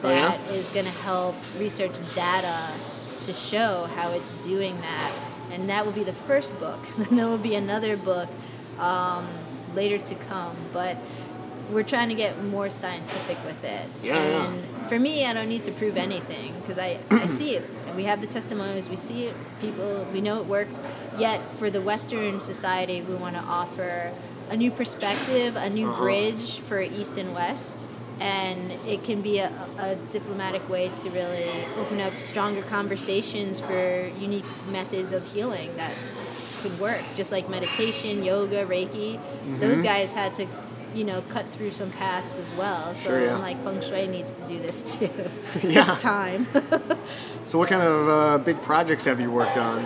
[0.03, 0.28] Oh, yeah?
[0.28, 2.70] that is going to help research data
[3.22, 5.12] to show how it's doing that.
[5.53, 6.78] And that will be the first book.
[6.97, 8.28] Then there will be another book
[8.78, 9.26] um,
[9.75, 10.57] later to come.
[10.73, 10.97] But
[11.71, 13.87] we're trying to get more scientific with it.
[14.03, 14.47] Yeah, yeah.
[14.81, 17.64] and for me, I don't need to prove anything because I, I see it.
[17.97, 20.81] We have the testimonies, we see it, people, we know it works.
[21.18, 24.12] Yet for the Western society, we want to offer
[24.49, 26.03] a new perspective, a new Uh-huh.
[26.03, 27.85] bridge for East and West.
[28.21, 34.09] And it can be a, a diplomatic way to really open up stronger conversations for
[34.18, 35.93] unique methods of healing that
[36.62, 39.16] could work, just like meditation, yoga, Reiki.
[39.16, 39.61] Mm-hmm.
[39.61, 40.46] Those guys had to,
[40.94, 42.94] you know, cut through some paths as well.
[42.94, 43.34] So Sure, yeah.
[43.34, 45.11] I'm like feng shui needs to do this too.
[45.62, 45.82] Yeah.
[45.82, 46.46] It's time.
[47.44, 49.82] so, what kind of uh, big projects have you worked on?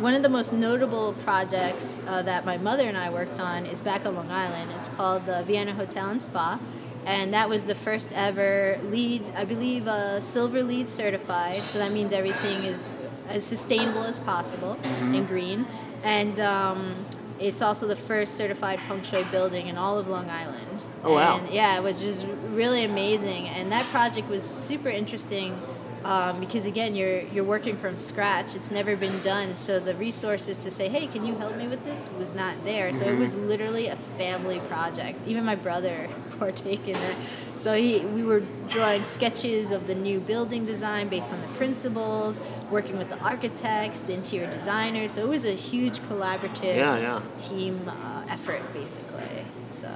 [0.00, 3.80] One of the most notable projects uh, that my mother and I worked on is
[3.80, 4.72] back on Long Island.
[4.76, 6.58] It's called the Viana Hotel and Spa.
[7.06, 11.62] And that was the first ever LEED, I believe, uh, silver LEED certified.
[11.62, 12.90] So that means everything is
[13.28, 15.14] as sustainable as possible Mm-hmm.
[15.14, 15.66] and green.
[16.04, 16.94] And um,
[17.38, 20.66] it's also the first certified feng shui building in all of Long Island.
[21.04, 21.38] Oh, wow.
[21.38, 23.48] And yeah, it was just really amazing.
[23.48, 25.60] And that project was super interesting
[26.08, 28.54] um, because again, you're you're working from scratch.
[28.56, 31.84] It's never been done, so the resources to say, "Hey, can you help me with
[31.84, 32.94] this?" was not there.
[32.94, 35.18] So it was literally a family project.
[35.26, 37.16] Even my brother partook in it.
[37.56, 42.40] So he, we were drawing sketches of the new building design based on the principles,
[42.70, 45.12] working with the architects, the interior designers.
[45.12, 47.22] So it was a huge collaborative Yeah, yeah.
[47.36, 49.44] team uh, effort, basically.
[49.70, 49.90] So,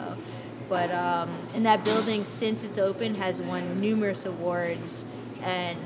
[0.68, 5.06] but um, and that building, since it's open, has won numerous awards,
[5.42, 5.78] and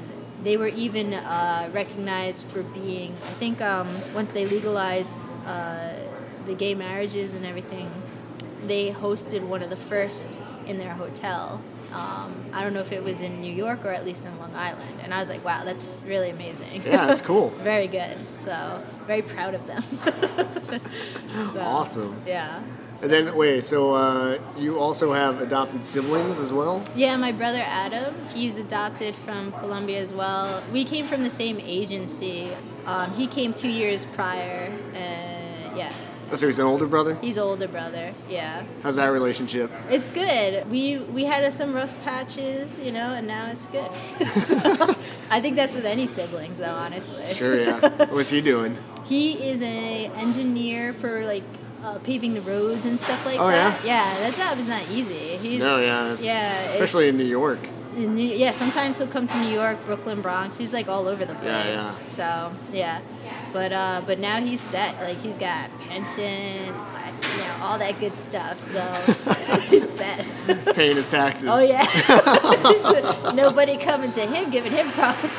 [0.47, 3.13] they were even uh, recognized for being.
[3.13, 5.11] I think um, once they legalized
[5.45, 5.95] uh,
[6.47, 7.91] the gay marriages and everything,
[8.63, 11.61] they hosted one of the first in their hotel.
[11.93, 14.55] Um, I don't know if it was in New York or at least in Long
[14.55, 17.49] Island, and I was like, "Wow, that's really amazing." Yeah, that's cool.
[17.53, 18.23] it's very good.
[18.23, 19.83] So very proud of them.
[21.53, 22.21] So, Awesome.
[22.27, 22.61] Yeah.
[23.03, 26.83] And then, wait, so uh, you also have adopted siblings as well?
[26.95, 30.63] Yeah, my brother Adam, he's adopted from Colombia as well.
[30.73, 32.51] We came from the same agency.
[32.87, 34.73] Um, he came two years prior.
[34.95, 35.93] Uh, yeah.
[36.33, 37.17] Oh, so he's an older brother.
[37.21, 38.13] He's older brother.
[38.29, 38.65] Yeah.
[38.83, 39.71] How's that relationship?
[39.89, 40.69] It's good.
[40.69, 43.95] We we had some rough patches, you know, and now it's good.
[44.35, 44.59] so,
[45.31, 46.73] I think that's with any siblings, though.
[46.73, 47.33] Honestly.
[47.35, 48.07] Sure, yeah.
[48.11, 48.77] What's he doing?
[49.05, 51.45] He is an engineer for like
[51.85, 53.85] uh, paving the roads and stuff like Oh, that.
[53.85, 54.05] Yeah?
[54.21, 55.37] that job is not easy.
[55.37, 56.17] He's No, yeah.
[56.21, 57.59] Yeah, Especially in New York.
[57.97, 58.53] in New, yeah.
[58.53, 60.57] Sometimes he'll come to New York, Brooklyn, Bronx.
[60.59, 61.45] He's like all over the place.
[61.47, 62.09] Yeah, yeah.
[62.09, 63.01] So yeah,
[63.53, 65.01] but uh, but now he's set.
[65.01, 68.63] Like he's got pension, you know, all that good stuff.
[68.65, 68.83] So
[69.71, 70.27] he's set.
[70.75, 71.49] Paying his taxes.
[71.51, 71.87] Oh yeah.
[73.35, 75.33] Nobody coming to him, giving him problems.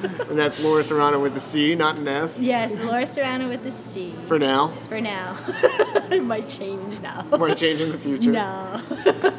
[0.06, 2.41] And that's Laura Cerrano with the C, not an S.
[2.41, 4.16] Yes, Laura Cerrano with the C.
[4.28, 4.74] For now.
[4.89, 5.38] For now.
[6.12, 7.24] it might change now.
[7.24, 8.32] Might change in the future.
[8.32, 8.82] No.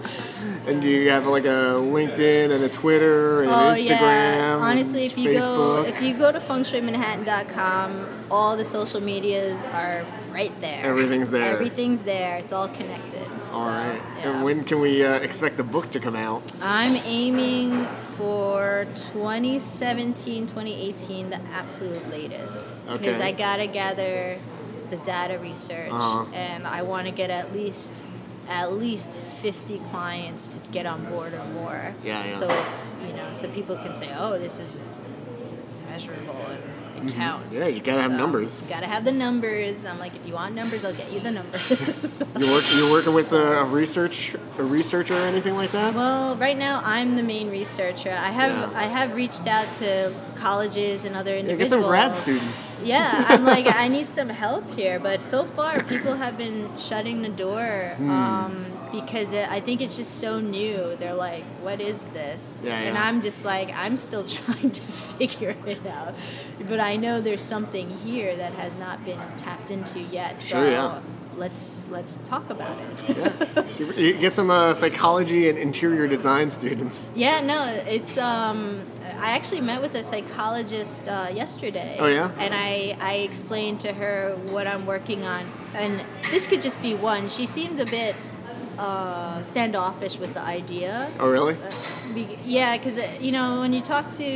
[0.69, 3.89] And do you have like a LinkedIn and a Twitter and Oh an Instagram?
[3.89, 4.57] yeah.
[4.57, 5.41] Honestly, if you Facebook?
[5.41, 10.05] go if you go to fengshuimanhattan.com, all the social medias are
[10.37, 10.85] right there.
[10.85, 11.51] Everything's there.
[11.55, 12.37] Everything's there.
[12.37, 13.27] It's all connected.
[13.53, 14.01] All So, right.
[14.19, 14.29] yeah.
[14.33, 16.43] And when can we uh, expect the book to come out?
[16.61, 17.87] I'm aiming
[18.19, 22.75] for 2017, 2018, the absolute latest.
[22.93, 23.29] Because Okay.
[23.29, 24.39] I gotta gather
[24.91, 26.27] the data research, Uh-huh.
[26.35, 28.05] and I want to get at least
[28.49, 29.11] at least
[29.43, 31.83] 50 clients to get on board or more.
[32.05, 32.33] Yeah, yeah.
[32.41, 34.77] So it's you know, so people can say, oh, this is
[35.91, 36.63] measurable and
[36.97, 37.47] it counts.
[37.57, 37.63] Mm-hmm.
[37.63, 38.63] Yeah, you gotta have So, numbers.
[38.63, 39.85] you Gotta have the numbers.
[39.87, 41.63] I'm like, if you want numbers, I'll get you the numbers.
[42.17, 45.95] So- You're, work, you're working with a, a research a researcher or anything like that?
[45.95, 48.11] Well, right now I'm the main researcher.
[48.11, 48.79] I have Yeah.
[48.79, 51.71] I have reached out to colleges and other Yeah, individuals.
[51.71, 52.77] get some grad students.
[52.83, 57.23] Yeah, I'm like I need some help here, but so far people have been shutting
[57.23, 58.11] the door Hmm.
[58.11, 60.97] um, because it, I think it's just so new.
[60.99, 63.03] They're like, "What is this?" Yeah, And yeah.
[63.07, 64.83] I'm just like, I'm still trying to
[65.19, 66.15] figure it out,
[66.69, 70.41] but I know there's something here that has not been tapped into yet.
[70.41, 71.01] So Sure, yeah.
[71.37, 72.89] let's let's talk about it.
[73.19, 73.91] Yeah.
[74.05, 76.99] You get some uh, psychology and interior design students.
[77.25, 77.61] Yeah, no,
[77.97, 78.59] it's um
[79.27, 81.93] I actually met with a psychologist uh, yesterday.
[81.99, 82.31] Oh, yeah?
[82.45, 85.43] And I I explained to her what I'm working on,
[85.83, 85.93] and
[86.33, 87.23] this could just be one.
[87.37, 88.15] She seemed a bit
[88.79, 90.93] uh, standoffish with the idea.
[91.19, 91.57] Oh, really?
[92.15, 94.29] Be- yeah, because you know when you talk to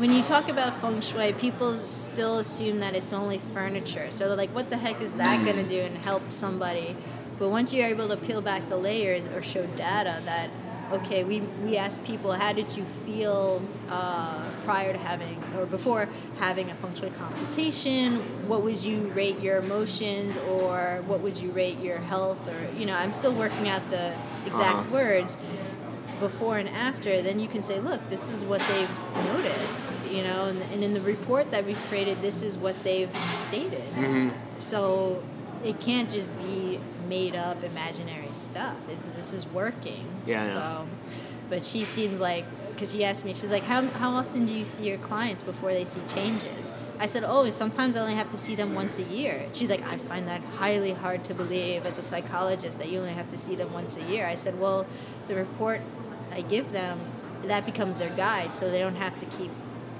[0.00, 4.06] when you talk about feng shui, people still assume that it's only furniture.
[4.10, 6.96] So they're like, what the heck is that going to do and help somebody?
[7.38, 10.48] But once you're able to peel back the layers or show data that,
[10.92, 16.08] okay, we, we asked people, how did you feel uh, prior to having or before
[16.38, 18.16] having a feng shui consultation?
[18.48, 22.48] What would you rate your emotions or what would you rate your health?
[22.48, 24.14] Or, you know, I'm still working out the
[24.46, 24.94] exact Uh-huh.
[24.94, 25.36] words
[26.20, 30.44] before and after, then you can say, look, this is what they've noticed, you know,
[30.44, 33.82] and, and in the report that we've created, this is what they've stated.
[33.94, 34.28] Mm-hmm.
[34.58, 35.22] So
[35.64, 38.76] it can't just be made up imaginary stuff.
[38.88, 40.06] It's, this is working.
[40.26, 40.54] Yeah, yeah.
[40.54, 40.86] So,
[41.48, 44.64] but she seemed like, because she asked me, she's like, how, how often do you
[44.64, 46.72] see your clients before they see changes?
[46.98, 49.46] I said, oh, sometimes I only have to see them once a year.
[49.52, 53.12] She's like, I find that highly hard to believe as a psychologist that you only
[53.12, 54.26] have to see them once a year.
[54.26, 54.86] I said, well,
[55.26, 55.80] the report
[56.32, 56.98] I give them,
[57.44, 59.50] that becomes their guide, so they don't have to keep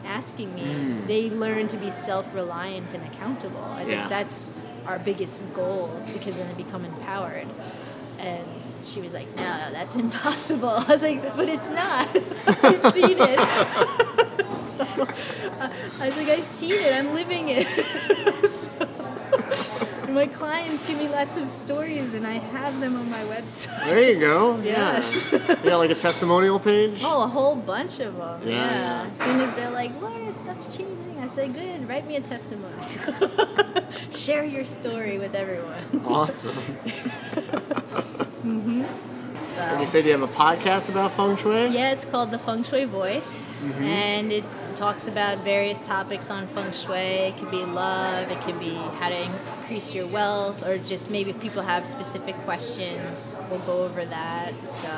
[0.05, 0.63] asking me.
[0.63, 1.07] Hmm.
[1.07, 3.63] They learn to be self-reliant and accountable.
[3.63, 4.09] I said, Yeah.
[4.09, 4.53] that's
[4.87, 7.47] our biggest goal because then they become empowered.
[8.19, 8.47] And
[8.83, 10.69] she was like, no, that's impossible.
[10.71, 12.09] I was like, but it's not.
[12.65, 13.39] I've seen it.
[14.77, 15.03] so,
[15.61, 15.71] uh,
[16.01, 16.93] I was like, I've seen it.
[16.95, 17.67] I'm living it.
[18.49, 18.70] So,
[20.13, 23.85] my clients give me lots of stories, and I have them on my website.
[23.85, 24.57] There you go.
[24.63, 25.33] Yes.
[25.33, 25.57] Yeah.
[25.65, 27.01] yeah, like a testimonial page.
[27.03, 28.41] Oh, a whole bunch of them.
[28.45, 28.51] Yeah,
[29.05, 29.11] Yeah.
[29.13, 32.75] As soon as they're like, Laura, stuff's changing, I say, good, write me a testimony.
[34.13, 36.03] Share your story with everyone.
[36.05, 36.57] Awesome.
[38.45, 38.85] Mm-hmm.
[39.41, 41.69] So, And you said you have a podcast about feng shui?
[41.69, 43.83] yeah, it's called the Feng Shui Voice, Mm-hmm.
[43.85, 44.45] and it
[44.75, 46.97] talks about various topics on feng shui.
[46.97, 51.33] It could be love, it could be how to increase your wealth, or just maybe
[51.33, 53.39] people have specific questions.
[53.51, 54.53] We'll go over that.
[54.71, 54.89] So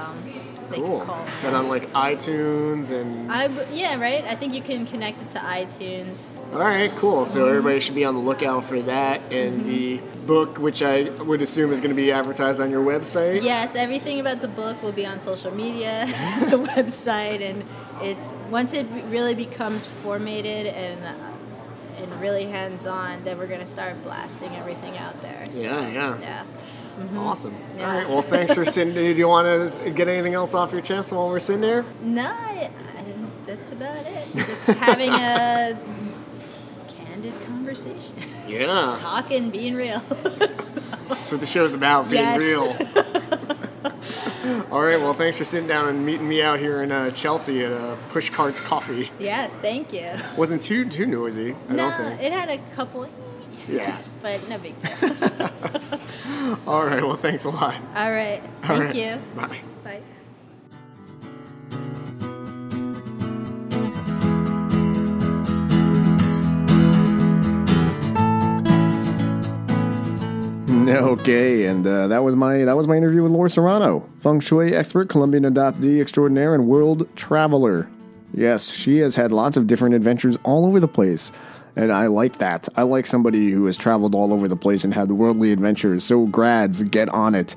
[0.70, 0.99] they Cool.
[0.99, 1.27] can call.
[1.27, 4.25] Is that on like iTunes and I yeah right.
[4.25, 6.25] I think you can connect it to iTunes.
[6.53, 7.25] All right, cool.
[7.25, 7.49] So mm-hmm.
[7.49, 10.27] everybody should be on the lookout for that and the mm-hmm.
[10.27, 13.43] book, which I would assume is going to be advertised on your website.
[13.43, 16.05] Yes, everything about the book will be on social media,
[16.51, 17.64] the website, and
[18.03, 21.00] it's once it really becomes formatted and
[21.98, 25.46] and really hands on, then we're gonna start blasting everything out there.
[25.53, 26.18] So, Yeah, yeah.
[26.20, 26.44] yeah.
[26.98, 27.18] Mm-hmm.
[27.18, 27.55] Awesome.
[27.78, 27.86] Yeah.
[27.90, 28.09] All right.
[28.09, 28.92] Well, thanks for sitting.
[28.92, 31.84] Do you want to get anything else off your chest while we're sitting there?
[32.03, 33.05] No, I, I,
[33.46, 34.34] that's about it.
[34.34, 35.78] Just having a
[36.88, 38.14] candid conversation.
[38.46, 38.96] Yeah.
[39.00, 40.00] Talking, being real.
[40.59, 42.40] So, That's what the show's about, being Yes.
[42.40, 43.57] real.
[44.70, 45.01] All right.
[45.01, 47.97] Well, thanks for sitting down and meeting me out here in uh, Chelsea at uh,
[48.11, 49.11] Push Carts Coffee.
[49.18, 50.11] yes, thank you.
[50.37, 51.55] Wasn't too too noisy.
[51.68, 52.22] I no, don't think.
[52.22, 53.09] it had a couple,
[53.68, 54.01] Yeah.
[54.22, 54.91] but no big deal.
[56.66, 57.03] All right.
[57.05, 57.74] Well, thanks a lot.
[57.97, 58.43] All right.
[58.62, 58.95] All Thank right.
[58.95, 59.20] you.
[59.35, 59.61] Bye.
[59.85, 60.01] Bye.
[70.89, 74.74] Okay, and uh, that was my that was my interview with Laura Cerrano, feng shui
[74.74, 77.89] expert, Colombian adoptee extraordinaire, and world traveler.
[78.35, 81.30] Yes, she has had lots of different adventures all over the place,
[81.76, 82.68] and I like that.
[82.76, 86.03] I like somebody who has traveled all over the place and had worldly adventures.
[86.03, 87.55] So grads, get on it,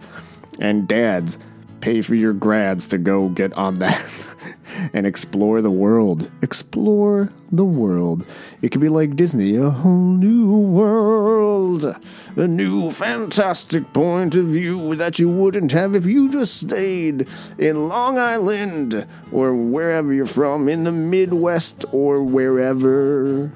[0.59, 1.39] and dads,
[1.81, 4.27] pay for your grads to go get on that
[4.93, 6.29] and explore the world.
[6.41, 8.25] Explore the world.
[8.61, 11.95] It could be like Disney, a whole new world,
[12.35, 17.87] a new fantastic point of view that you wouldn't have if you just stayed in
[17.87, 23.51] Long Island or wherever you're from, in the Midwest or wherever.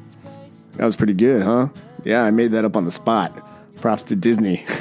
[0.74, 1.70] That was pretty good, huh?
[2.04, 3.46] Yeah, I made that up on the spot.
[3.82, 4.66] Props to Disney.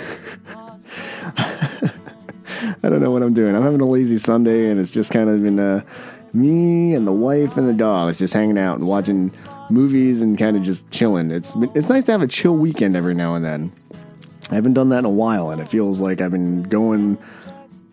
[2.82, 3.56] I don't know what I'm doing.
[3.56, 5.82] I'm having a lazy Sunday, and it's just kind of been uh,
[6.32, 9.32] me and the wife and the dogs just hanging out and watching
[9.70, 11.30] movies and kind of just chilling.
[11.30, 13.72] It's it's nice to have a chill weekend every now and then.
[14.50, 17.18] I haven't done that in a while, and it feels like I've been going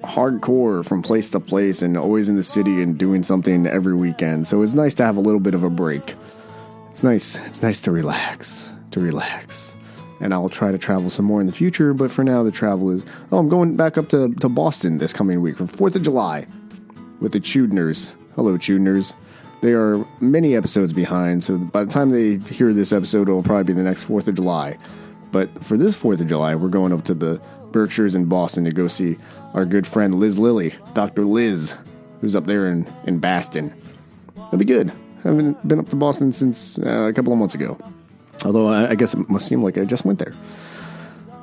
[0.04, 4.48] hardcore from place to place and always in the city and doing something every weekend.
[4.48, 6.16] So it's nice to have a little bit of a break.
[6.92, 7.36] It's nice.
[7.48, 8.72] It's nice to relax.
[8.92, 9.74] To relax.
[10.22, 12.90] And I'll try to travel some more in the future, but for now the travel
[12.92, 16.04] is oh I'm going back up to, to Boston this coming week for Fourth of
[16.04, 16.48] July
[17.20, 18.14] with the Chudners.
[18.36, 19.14] Hello Chudners.
[19.62, 23.64] They are many episodes behind, so by the time they hear this episode it'll probably
[23.64, 24.78] be the next Fourth of July.
[25.32, 28.72] But for this Fourth of July, we're going up to the Berkshires in Boston to
[28.72, 29.16] go see
[29.54, 31.24] our good friend Liz Lilly, Dr.
[31.24, 31.76] Liz,
[32.20, 33.74] who's up there in, in Baston.
[34.36, 34.92] It'll be good.
[35.24, 37.78] I haven't been up to Boston since uh, a couple of months ago.
[38.44, 40.34] Although I, I guess it must seem like I just went there.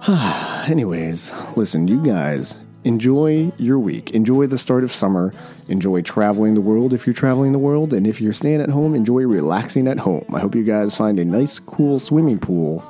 [0.69, 4.11] Anyways, listen, you guys, enjoy your week.
[4.11, 5.33] Enjoy the start of summer.
[5.69, 7.93] Enjoy traveling the world if you're traveling the world.
[7.93, 10.25] And if you're staying at home, enjoy relaxing at home.
[10.33, 12.85] I hope you guys find a nice, cool swimming pool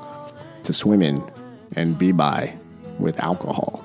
[0.65, 1.23] to swim in
[1.77, 2.57] and be by
[2.99, 3.85] with alcohol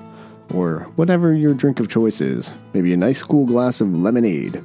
[0.54, 2.52] or whatever your drink of choice is.
[2.72, 4.62] Maybe a nice, cool glass of lemonade.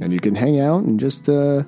[0.00, 1.62] And you can hang out and just uh,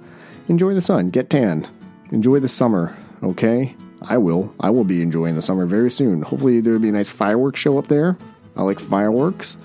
[0.48, 1.68] enjoy the sun, get tan,
[2.10, 3.74] enjoy the summer, okay?
[4.02, 4.54] I will.
[4.60, 6.22] I will be enjoying the summer very soon.
[6.22, 8.16] Hopefully, there'll be a nice fireworks show up there.
[8.56, 9.56] I like fireworks.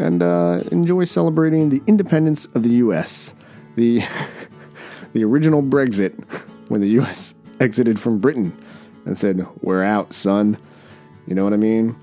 [0.00, 3.34] And uh, enjoy celebrating the independence of the U.S.,
[3.76, 4.02] the,
[5.12, 6.14] the original Brexit,
[6.68, 7.34] when the U.S.
[7.60, 8.56] exited from Britain
[9.04, 10.56] and said, We're out, son.
[11.26, 11.96] You know what I mean?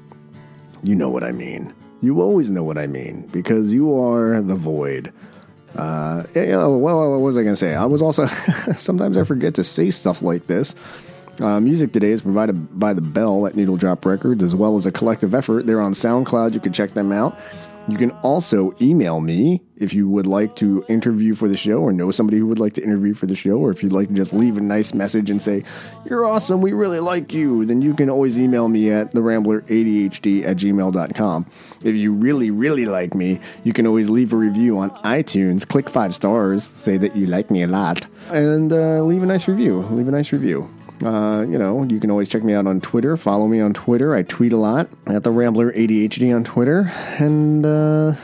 [0.83, 1.73] You know what I mean.
[2.01, 5.11] You always know what I mean because you are the void.
[5.75, 7.75] Uh, well, what was I going to say?
[7.75, 8.25] I was also,
[8.75, 10.75] sometimes I forget to say stuff like this.
[11.39, 14.85] Uh, music today is provided by The Bell at Needle Drop Records, as well as
[14.85, 15.65] a collective effort.
[15.65, 16.53] They're on SoundCloud.
[16.53, 17.39] You can check them out.
[17.87, 21.91] You can also email me if you would like to interview for the show or
[21.91, 24.13] know somebody who would like to interview for the show, or if you'd like to
[24.13, 25.63] just leave a nice message and say,
[26.05, 30.57] You're awesome, we really like you, then you can always email me at therambleradhd at
[30.57, 31.45] gmail.com.
[31.83, 35.89] If you really, really like me, you can always leave a review on iTunes, click
[35.89, 39.81] five stars, say that you like me a lot, and uh, leave a nice review.
[39.83, 40.69] Leave a nice review.
[41.03, 43.15] Uh, you know, you can always check me out on Twitter.
[43.15, 44.15] Follow me on Twitter.
[44.15, 46.91] I tweet a lot at the Rambler ADHD on Twitter.
[47.19, 48.15] And, uh,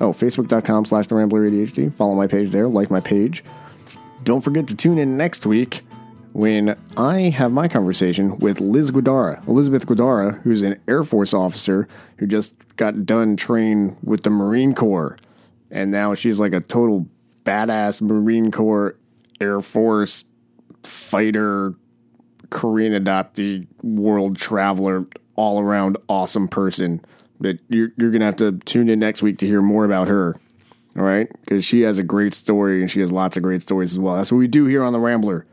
[0.00, 1.92] oh, facebook.com slash the Rambler ADHD.
[1.94, 2.68] Follow my page there.
[2.68, 3.42] Like my page.
[4.22, 5.82] Don't forget to tune in next week
[6.32, 11.88] when I have my conversation with Liz Guadara, Elizabeth Guadara, who's an Air Force officer
[12.18, 15.16] who just got done training with the Marine Corps.
[15.70, 17.08] And now she's like a total
[17.44, 18.96] badass Marine Corps,
[19.40, 20.24] Air Force
[20.82, 21.74] fighter,
[22.50, 27.04] Korean adoptee, world traveler, all around awesome person.
[27.40, 30.08] But you're, you're going to have to tune in next week to hear more about
[30.08, 30.36] her.
[30.96, 31.30] All right?
[31.40, 34.16] Because she has a great story and she has lots of great stories as well.
[34.16, 35.46] That's what we do here on The Rambler.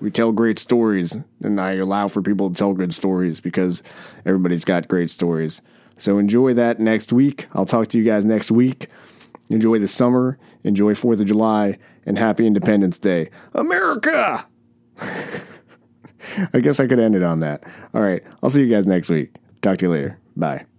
[0.00, 3.82] We tell great stories, and I allow for people to tell good stories because
[4.24, 5.60] everybody's got great stories.
[5.98, 7.48] So enjoy that next week.
[7.52, 8.88] I'll talk to you guys next week.
[9.50, 13.28] Enjoy the summer, enjoy 4th of July, and happy Independence Day.
[13.52, 14.46] America!
[16.52, 17.64] I guess I could end it on that.
[17.94, 19.34] All right, I'll see you guys next week.
[19.62, 20.18] Talk to you later.
[20.36, 20.69] Bye.